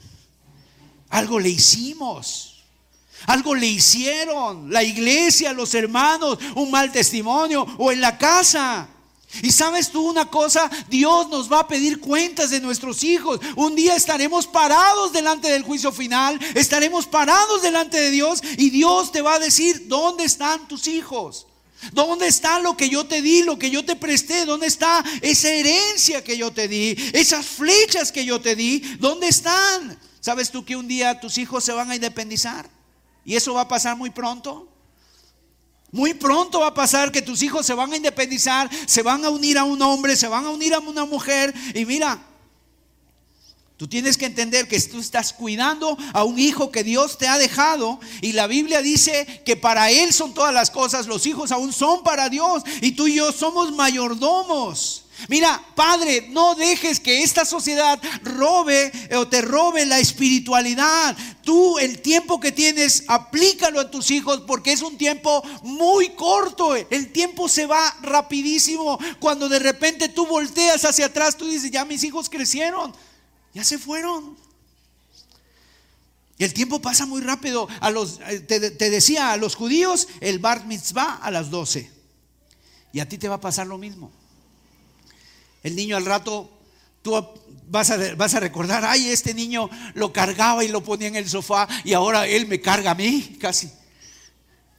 [1.09, 2.63] Algo le hicimos.
[3.27, 4.71] Algo le hicieron.
[4.71, 8.89] La iglesia, los hermanos, un mal testimonio o en la casa.
[9.41, 13.39] Y sabes tú una cosa, Dios nos va a pedir cuentas de nuestros hijos.
[13.55, 19.11] Un día estaremos parados delante del juicio final, estaremos parados delante de Dios y Dios
[19.11, 21.47] te va a decir, ¿dónde están tus hijos?
[21.91, 24.45] ¿Dónde está lo que yo te di, lo que yo te presté?
[24.45, 26.95] ¿Dónde está esa herencia que yo te di?
[27.13, 29.99] Esas flechas que yo te di, ¿dónde están?
[30.25, 32.67] ¿Sabes tú que un día tus hijos se van a independizar?
[33.23, 34.67] ¿Y eso va a pasar muy pronto?
[35.91, 39.29] Muy pronto va a pasar que tus hijos se van a independizar, se van a
[39.29, 41.53] unir a un hombre, se van a unir a una mujer.
[41.75, 42.19] Y mira,
[43.77, 47.37] tú tienes que entender que tú estás cuidando a un hijo que Dios te ha
[47.37, 47.99] dejado.
[48.21, 52.01] Y la Biblia dice que para Él son todas las cosas, los hijos aún son
[52.01, 52.63] para Dios.
[52.81, 55.04] Y tú y yo somos mayordomos.
[55.29, 61.15] Mira, Padre, no dejes que esta sociedad robe eh, o te robe la espiritualidad.
[61.41, 66.75] Tú el tiempo que tienes, aplícalo a tus hijos porque es un tiempo muy corto.
[66.75, 68.99] El tiempo se va rapidísimo.
[69.19, 72.93] Cuando de repente tú volteas hacia atrás, tú dices, ya mis hijos crecieron,
[73.53, 74.37] ya se fueron.
[76.37, 77.69] Y el tiempo pasa muy rápido.
[77.79, 81.89] A los, eh, te, te decía, a los judíos el bar mitzvah a las 12.
[82.91, 84.11] Y a ti te va a pasar lo mismo.
[85.65, 86.47] El niño al rato,
[87.01, 87.19] tú
[87.71, 91.27] vas a, vas a recordar, ay, este niño lo cargaba y lo ponía en el
[91.27, 93.71] sofá y ahora él me carga a mí casi.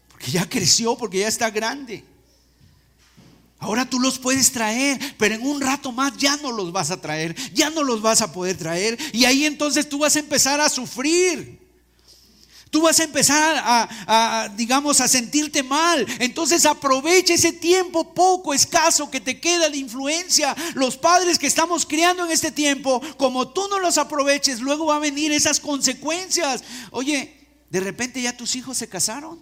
[0.07, 2.05] Porque ya creció, porque ya está grande.
[3.59, 7.01] Ahora tú los puedes traer, pero en un rato más ya no los vas a
[7.01, 8.97] traer, ya no los vas a poder traer.
[9.13, 11.66] Y ahí entonces tú vas a empezar a sufrir.
[12.71, 16.05] Tú vas a empezar a, digamos, a sentirte mal.
[16.19, 20.55] Entonces aprovecha ese tiempo poco, escaso que te queda de influencia.
[20.75, 24.97] Los padres que estamos criando en este tiempo, como tú no los aproveches, luego va
[24.97, 26.65] a venir esas consecuencias.
[26.91, 29.41] Oye, de repente ya tus hijos se casaron.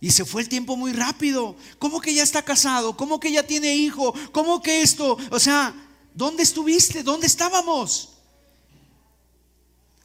[0.00, 1.56] Y se fue el tiempo muy rápido.
[1.78, 2.96] ¿Cómo que ya está casado?
[2.96, 4.14] ¿Cómo que ya tiene hijo?
[4.32, 5.16] ¿Cómo que esto?
[5.30, 5.74] O sea,
[6.14, 7.02] ¿dónde estuviste?
[7.02, 8.11] ¿Dónde estábamos?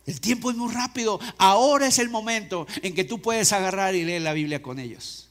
[0.07, 1.19] El tiempo es muy rápido.
[1.37, 5.27] Ahora es el momento en que tú puedes agarrar y leer la Biblia con ellos.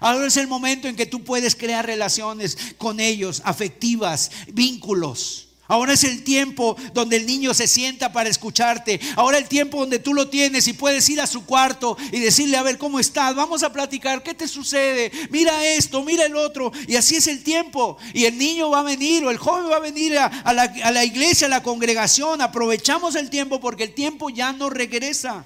[0.00, 5.47] Ahora es el momento en que tú puedes crear relaciones con ellos, afectivas, vínculos.
[5.70, 8.98] Ahora es el tiempo donde el niño se sienta para escucharte.
[9.16, 12.56] Ahora el tiempo donde tú lo tienes y puedes ir a su cuarto y decirle,
[12.56, 13.34] a ver, ¿cómo estás?
[13.34, 15.12] Vamos a platicar, ¿qué te sucede?
[15.28, 16.72] Mira esto, mira el otro.
[16.86, 17.98] Y así es el tiempo.
[18.14, 20.90] Y el niño va a venir o el joven va a venir a, la, a
[20.90, 22.40] la iglesia, a la congregación.
[22.40, 25.44] Aprovechamos el tiempo porque el tiempo ya no regresa.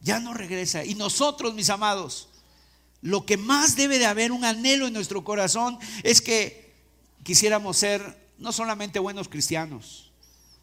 [0.00, 0.84] Ya no regresa.
[0.84, 2.28] Y nosotros, mis amados,
[3.00, 6.74] lo que más debe de haber un anhelo en nuestro corazón es que
[7.22, 10.10] quisiéramos ser no solamente buenos cristianos,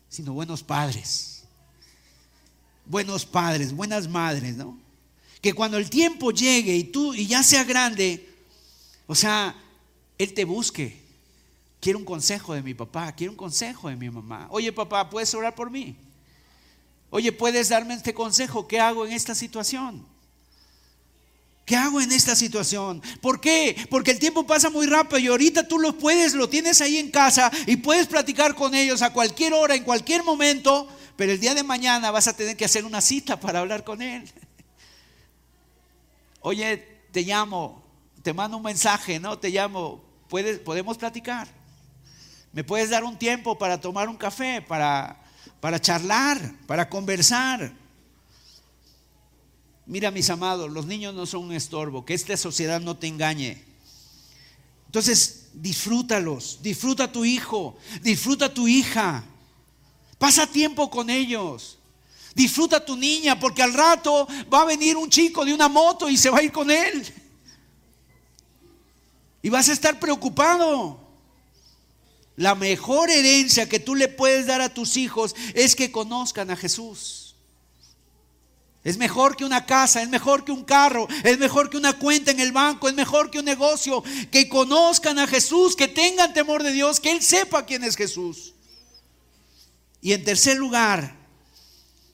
[0.10, 1.44] sino buenos padres.
[2.86, 4.78] Buenos padres, buenas madres, ¿no?
[5.42, 8.28] Que cuando el tiempo llegue y tú y ya sea grande,
[9.06, 9.56] o sea,
[10.18, 11.06] él te busque.
[11.80, 14.48] Quiero un consejo de mi papá, quiero un consejo de mi mamá.
[14.50, 15.96] Oye, papá, ¿puedes orar por mí?
[17.12, 18.68] Oye, ¿puedes darme este consejo?
[18.68, 20.04] ¿Qué hago en esta situación?
[21.68, 23.02] ¿Qué hago en esta situación?
[23.20, 23.76] ¿Por qué?
[23.90, 27.12] Porque el tiempo pasa muy rápido y ahorita tú lo puedes, lo tienes ahí en
[27.12, 30.88] casa y puedes platicar con ellos a cualquier hora, en cualquier momento,
[31.18, 34.02] pero el día de mañana vas a tener que hacer una cita para hablar con
[34.02, 34.32] él.
[36.40, 36.78] Oye,
[37.12, 37.84] te llamo,
[38.24, 39.38] te mando un mensaje, ¿no?
[39.38, 41.50] Te llamo, ¿puedes, podemos platicar.
[42.54, 45.22] ¿Me puedes dar un tiempo para tomar un café, para,
[45.60, 47.74] para charlar, para conversar?
[49.88, 53.64] Mira, mis amados, los niños no son un estorbo, que esta sociedad no te engañe.
[54.88, 59.24] Entonces, disfrútalos, disfruta a tu hijo, disfruta a tu hija.
[60.18, 61.78] Pasa tiempo con ellos.
[62.36, 66.10] Disfruta a tu niña, porque al rato va a venir un chico de una moto
[66.10, 67.06] y se va a ir con él.
[69.42, 71.00] Y vas a estar preocupado.
[72.36, 76.56] La mejor herencia que tú le puedes dar a tus hijos es que conozcan a
[76.56, 77.27] Jesús.
[78.84, 82.32] Es mejor que una casa, es mejor que un carro, es mejor que una cuenta
[82.32, 84.04] en el banco, es mejor que un negocio.
[84.32, 88.54] Que conozcan a Jesús, que tengan temor de Dios, que Él sepa quién es Jesús.
[90.02, 91.18] Y en tercer lugar,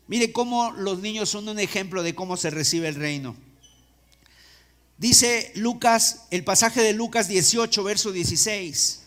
[0.07, 3.35] mire cómo los niños son un ejemplo de cómo se recibe el reino.
[4.97, 9.02] Dice Lucas, el pasaje de Lucas 18, verso 16.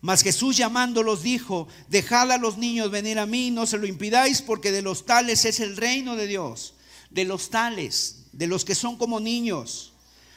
[0.00, 4.42] Mas Jesús llamándolos dijo, dejad a los niños venir a mí, no se lo impidáis,
[4.42, 6.74] porque de los tales es el reino de Dios.
[7.10, 9.92] De los tales, de los que son como niños.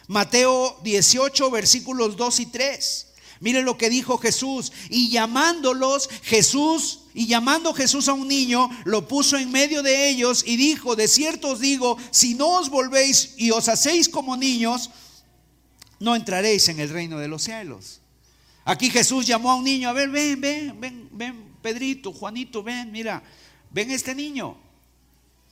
[0.07, 3.07] Mateo 18, versículos 2 y 3.
[3.39, 4.71] Miren lo que dijo Jesús.
[4.89, 10.43] Y llamándolos, Jesús, y llamando Jesús a un niño, lo puso en medio de ellos
[10.45, 14.89] y dijo, de cierto os digo, si no os volvéis y os hacéis como niños,
[15.99, 18.00] no entraréis en el reino de los cielos.
[18.63, 22.91] Aquí Jesús llamó a un niño, a ver, ven, ven, ven, ven, Pedrito, Juanito, ven,
[22.91, 23.23] mira,
[23.71, 24.57] ven este niño,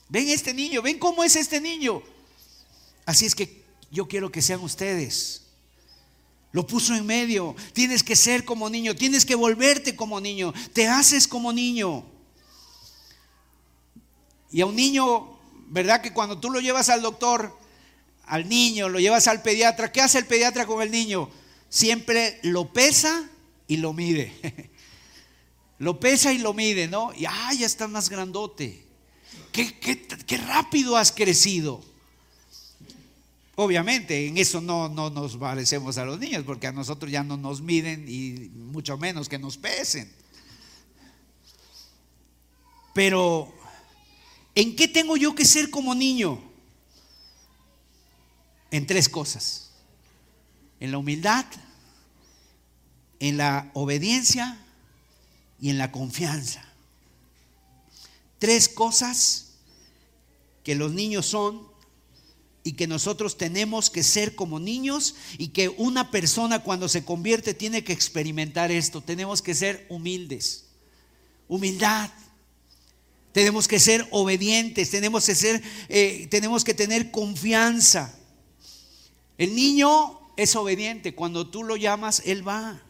[0.10, 2.02] ven este niño, ven cómo es este niño.
[3.06, 5.44] Así es que yo quiero que sean ustedes.
[6.52, 7.56] Lo puso en medio.
[7.74, 12.06] Tienes que ser como niño, tienes que volverte como niño, te haces como niño.
[14.52, 15.38] Y a un niño,
[15.68, 16.02] ¿verdad?
[16.02, 17.56] Que cuando tú lo llevas al doctor,
[18.26, 21.30] al niño, lo llevas al pediatra, ¿qué hace el pediatra con el niño?
[21.70, 23.30] Siempre lo pesa
[23.68, 24.34] y lo mide.
[25.80, 27.14] lo pesa y lo mide, ¿no?
[27.14, 28.86] Y ah, ya está más grandote.
[29.52, 31.84] ¿Qué, qué, rápido has crecido.
[33.56, 37.36] Obviamente, en eso no, no nos parecemos a los niños, porque a nosotros ya no
[37.36, 40.12] nos miden y mucho menos que nos pesen.
[42.94, 43.54] Pero,
[44.56, 46.42] ¿en qué tengo yo que ser como niño?
[48.72, 49.69] En tres cosas
[50.80, 51.46] en la humildad,
[53.20, 54.58] en la obediencia
[55.60, 56.64] y en la confianza.
[58.38, 59.50] Tres cosas
[60.64, 61.68] que los niños son
[62.64, 67.54] y que nosotros tenemos que ser como niños y que una persona cuando se convierte
[67.54, 69.02] tiene que experimentar esto.
[69.02, 70.66] Tenemos que ser humildes.
[71.48, 72.10] Humildad.
[73.32, 78.14] Tenemos que ser obedientes, tenemos que ser, eh, tenemos que tener confianza.
[79.38, 81.14] El niño es obediente.
[81.14, 82.82] Cuando tú lo llamas, Él va.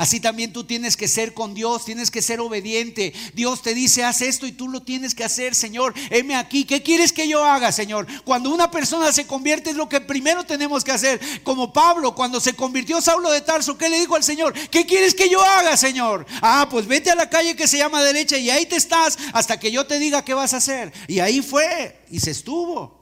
[0.00, 3.12] Así también tú tienes que ser con Dios, tienes que ser obediente.
[3.34, 5.92] Dios te dice, haz esto y tú lo tienes que hacer, Señor.
[6.08, 8.06] Heme aquí, ¿qué quieres que yo haga, Señor?
[8.24, 11.20] Cuando una persona se convierte es lo que primero tenemos que hacer.
[11.42, 14.54] Como Pablo, cuando se convirtió Saulo de Tarso, ¿qué le dijo al Señor?
[14.70, 16.24] ¿Qué quieres que yo haga, Señor?
[16.40, 19.60] Ah, pues vete a la calle que se llama derecha y ahí te estás hasta
[19.60, 20.94] que yo te diga qué vas a hacer.
[21.08, 22.99] Y ahí fue y se estuvo.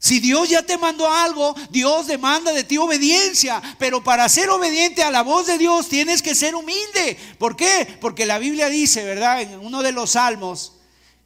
[0.00, 3.60] Si Dios ya te mandó algo, Dios demanda de ti obediencia.
[3.78, 7.18] Pero para ser obediente a la voz de Dios tienes que ser humilde.
[7.38, 7.98] ¿Por qué?
[8.00, 9.42] Porque la Biblia dice, ¿verdad?
[9.42, 10.74] En uno de los salmos,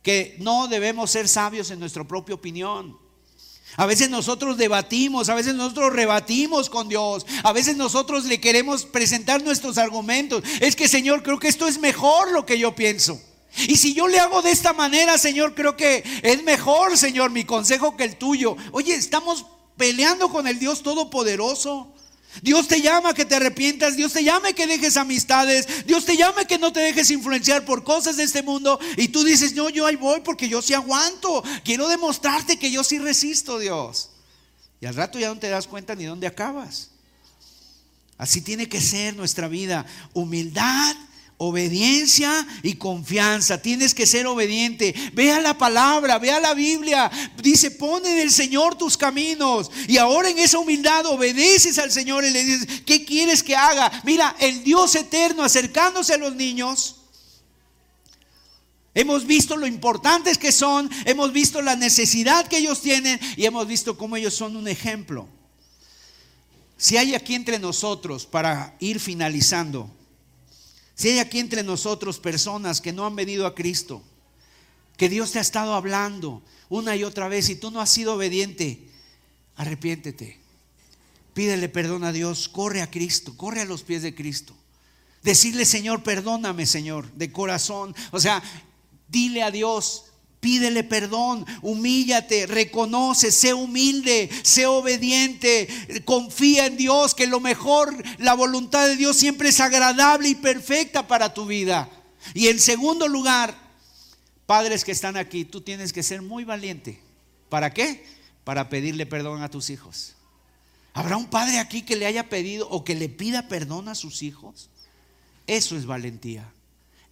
[0.02, 2.98] que no debemos ser sabios en nuestra propia opinión.
[3.76, 8.84] A veces nosotros debatimos, a veces nosotros rebatimos con Dios, a veces nosotros le queremos
[8.84, 10.42] presentar nuestros argumentos.
[10.60, 13.20] Es que Señor, creo que esto es mejor lo que yo pienso.
[13.56, 17.44] Y si yo le hago de esta manera, Señor, creo que es mejor, Señor, mi
[17.44, 18.56] consejo que el tuyo.
[18.72, 19.46] Oye, estamos
[19.76, 21.92] peleando con el Dios Todopoderoso.
[22.40, 26.46] Dios te llama que te arrepientas, Dios te llama que dejes amistades, Dios te llama
[26.46, 29.84] que no te dejes influenciar por cosas de este mundo y tú dices, no, yo
[29.84, 34.08] ahí voy porque yo sí aguanto, quiero demostrarte que yo sí resisto, Dios.
[34.80, 36.88] Y al rato ya no te das cuenta ni dónde acabas.
[38.16, 39.84] Así tiene que ser nuestra vida,
[40.14, 40.96] humildad
[41.44, 43.60] Obediencia y confianza.
[43.60, 44.94] Tienes que ser obediente.
[45.12, 47.10] Vea la palabra, vea la Biblia.
[47.42, 49.68] Dice, pone en el Señor tus caminos.
[49.88, 53.90] Y ahora en esa humildad obedeces al Señor y le dices, ¿qué quieres que haga?
[54.04, 56.94] Mira, el Dios eterno acercándose a los niños.
[58.94, 63.66] Hemos visto lo importantes que son, hemos visto la necesidad que ellos tienen y hemos
[63.66, 65.26] visto cómo ellos son un ejemplo.
[66.76, 69.90] Si hay aquí entre nosotros, para ir finalizando,
[70.94, 74.02] si hay aquí entre nosotros personas que no han venido a Cristo,
[74.96, 78.14] que Dios te ha estado hablando una y otra vez y tú no has sido
[78.14, 78.88] obediente,
[79.56, 80.38] arrepiéntete.
[81.34, 84.54] Pídele perdón a Dios, corre a Cristo, corre a los pies de Cristo.
[85.22, 87.94] Decirle, Señor, perdóname, Señor, de corazón.
[88.10, 88.42] O sea,
[89.08, 90.11] dile a Dios,
[90.42, 95.68] Pídele perdón, humíllate, reconoce, sé humilde, sé obediente,
[96.04, 101.06] confía en Dios, que lo mejor, la voluntad de Dios siempre es agradable y perfecta
[101.06, 101.88] para tu vida.
[102.34, 103.56] Y en segundo lugar,
[104.44, 106.98] padres que están aquí, tú tienes que ser muy valiente.
[107.48, 108.04] ¿Para qué?
[108.42, 110.14] Para pedirle perdón a tus hijos.
[110.92, 114.24] ¿Habrá un padre aquí que le haya pedido o que le pida perdón a sus
[114.24, 114.70] hijos?
[115.46, 116.52] Eso es valentía,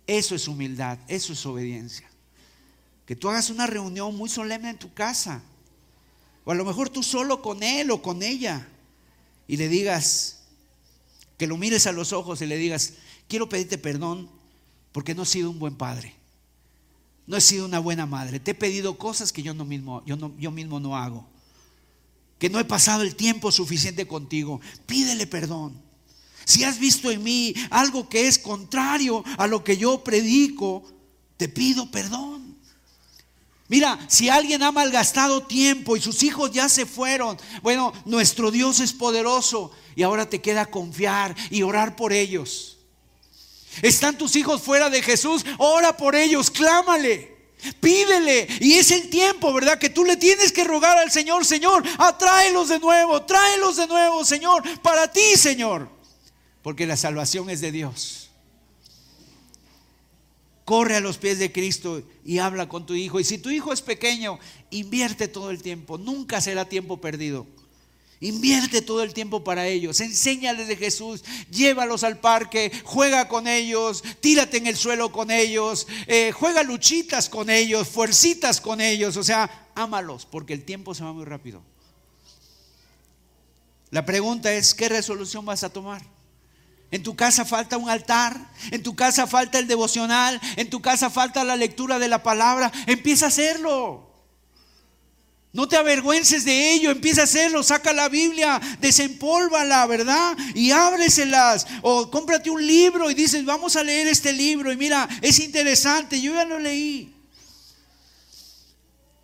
[0.09, 2.10] eso es humildad, eso es obediencia.
[3.11, 5.43] Que tú hagas una reunión muy solemne en tu casa.
[6.45, 8.69] O a lo mejor tú solo con él o con ella.
[9.49, 10.43] Y le digas,
[11.37, 12.93] que lo mires a los ojos y le digas,
[13.27, 14.31] quiero pedirte perdón
[14.93, 16.15] porque no he sido un buen padre.
[17.27, 18.39] No he sido una buena madre.
[18.39, 21.27] Te he pedido cosas que yo, no mismo, yo, no, yo mismo no hago.
[22.39, 24.61] Que no he pasado el tiempo suficiente contigo.
[24.87, 25.83] Pídele perdón.
[26.45, 30.85] Si has visto en mí algo que es contrario a lo que yo predico,
[31.37, 32.50] te pido perdón.
[33.71, 38.81] Mira, si alguien ha malgastado tiempo y sus hijos ya se fueron, bueno, nuestro Dios
[38.81, 42.79] es poderoso y ahora te queda confiar y orar por ellos.
[43.81, 47.39] Están tus hijos fuera de Jesús, ora por ellos, clámale.
[47.79, 49.79] Pídele, y es el tiempo, ¿verdad?
[49.79, 54.25] Que tú le tienes que rogar al Señor, Señor, atráelos de nuevo, tráelos de nuevo,
[54.25, 55.89] Señor, para ti, Señor,
[56.63, 58.20] porque la salvación es de Dios
[60.71, 63.19] corre a los pies de Cristo y habla con tu hijo.
[63.19, 64.39] Y si tu hijo es pequeño,
[64.71, 65.99] invierte todo el tiempo.
[65.99, 67.45] Nunca será tiempo perdido.
[68.21, 69.99] Invierte todo el tiempo para ellos.
[69.99, 71.25] Enséñales de Jesús.
[71.51, 72.71] Llévalos al parque.
[72.85, 74.05] Juega con ellos.
[74.21, 75.89] Tírate en el suelo con ellos.
[76.07, 77.89] Eh, juega luchitas con ellos.
[77.89, 79.17] Fuercitas con ellos.
[79.17, 81.65] O sea, ámalos porque el tiempo se va muy rápido.
[83.91, 86.20] La pregunta es, ¿qué resolución vas a tomar?
[86.91, 88.37] En tu casa falta un altar,
[88.73, 92.73] en tu casa falta el devocional, en tu casa falta la lectura de la palabra.
[92.87, 94.11] Empieza a hacerlo.
[95.53, 100.37] No te avergüences de ello, empieza a hacerlo, saca la Biblia, desempólvala, ¿verdad?
[100.55, 101.67] Y ábreselas.
[101.83, 104.73] O cómprate un libro y dices, vamos a leer este libro.
[104.73, 107.15] Y mira, es interesante, yo ya lo leí.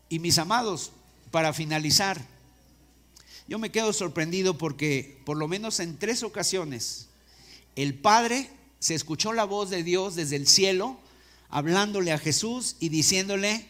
[0.09, 0.93] Y mis amados,
[1.32, 2.20] para finalizar,
[3.48, 7.06] yo me quedo sorprendido porque por lo menos en tres ocasiones
[7.77, 10.98] el Padre se escuchó la voz de Dios desde el cielo,
[11.48, 13.69] hablándole a Jesús y diciéndole,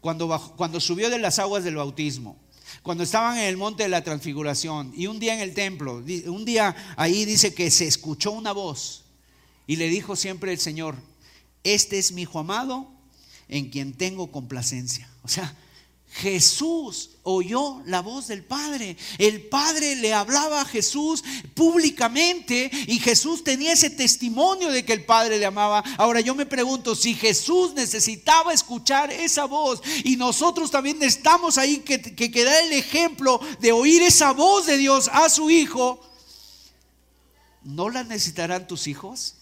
[0.00, 2.36] cuando, cuando subió de las aguas del bautismo,
[2.82, 6.44] cuando estaban en el monte de la transfiguración y un día en el templo, un
[6.44, 9.04] día ahí dice que se escuchó una voz
[9.66, 10.96] y le dijo siempre el Señor,
[11.64, 12.88] este es mi hijo amado
[13.48, 15.10] en quien tengo complacencia.
[15.22, 15.54] O sea,
[16.18, 18.96] Jesús oyó la voz del Padre.
[19.18, 21.22] El Padre le hablaba a Jesús
[21.54, 25.84] públicamente y Jesús tenía ese testimonio de que el Padre le amaba.
[25.96, 31.78] Ahora yo me pregunto, si Jesús necesitaba escuchar esa voz y nosotros también estamos ahí
[31.78, 36.00] que, que queda el ejemplo de oír esa voz de Dios a su Hijo,
[37.62, 39.36] ¿no la necesitarán tus hijos?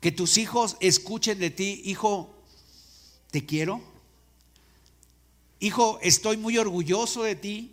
[0.00, 2.34] Que tus hijos escuchen de ti, hijo,
[3.30, 3.93] te quiero
[5.64, 7.72] Hijo, estoy muy orgulloso de ti.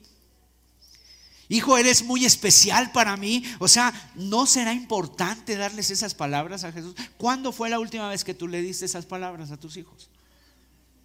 [1.49, 3.43] Hijo, eres muy especial para mí.
[3.59, 6.95] O sea, ¿no será importante darles esas palabras a Jesús?
[7.17, 10.09] ¿Cuándo fue la última vez que tú le diste esas palabras a tus hijos?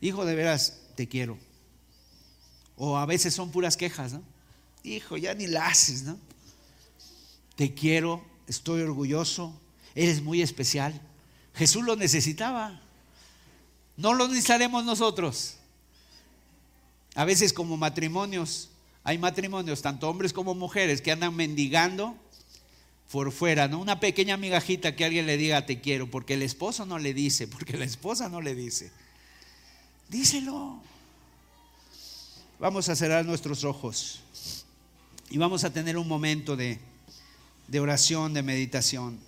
[0.01, 1.37] Hijo, de veras, te quiero.
[2.77, 4.23] O a veces son puras quejas, ¿no?
[4.85, 6.17] Hijo, ya ni la haces, ¿no?
[7.57, 9.61] Te quiero, estoy orgulloso,
[9.97, 11.01] eres muy especial.
[11.53, 12.81] Jesús lo necesitaba.
[13.97, 15.57] No lo necesitaremos nosotros.
[17.17, 18.69] A veces como matrimonios,
[19.03, 22.15] hay matrimonios, tanto hombres como mujeres, que andan mendigando
[23.11, 23.79] por fuera, ¿no?
[23.79, 27.49] Una pequeña migajita que alguien le diga te quiero, porque el esposo no le dice,
[27.49, 28.93] porque la esposa no le dice.
[30.11, 30.79] Díselo.
[32.59, 34.21] Vamos a cerrar nuestros ojos
[35.31, 36.79] y vamos a tener un momento de,
[37.67, 39.19] de oración, de meditación.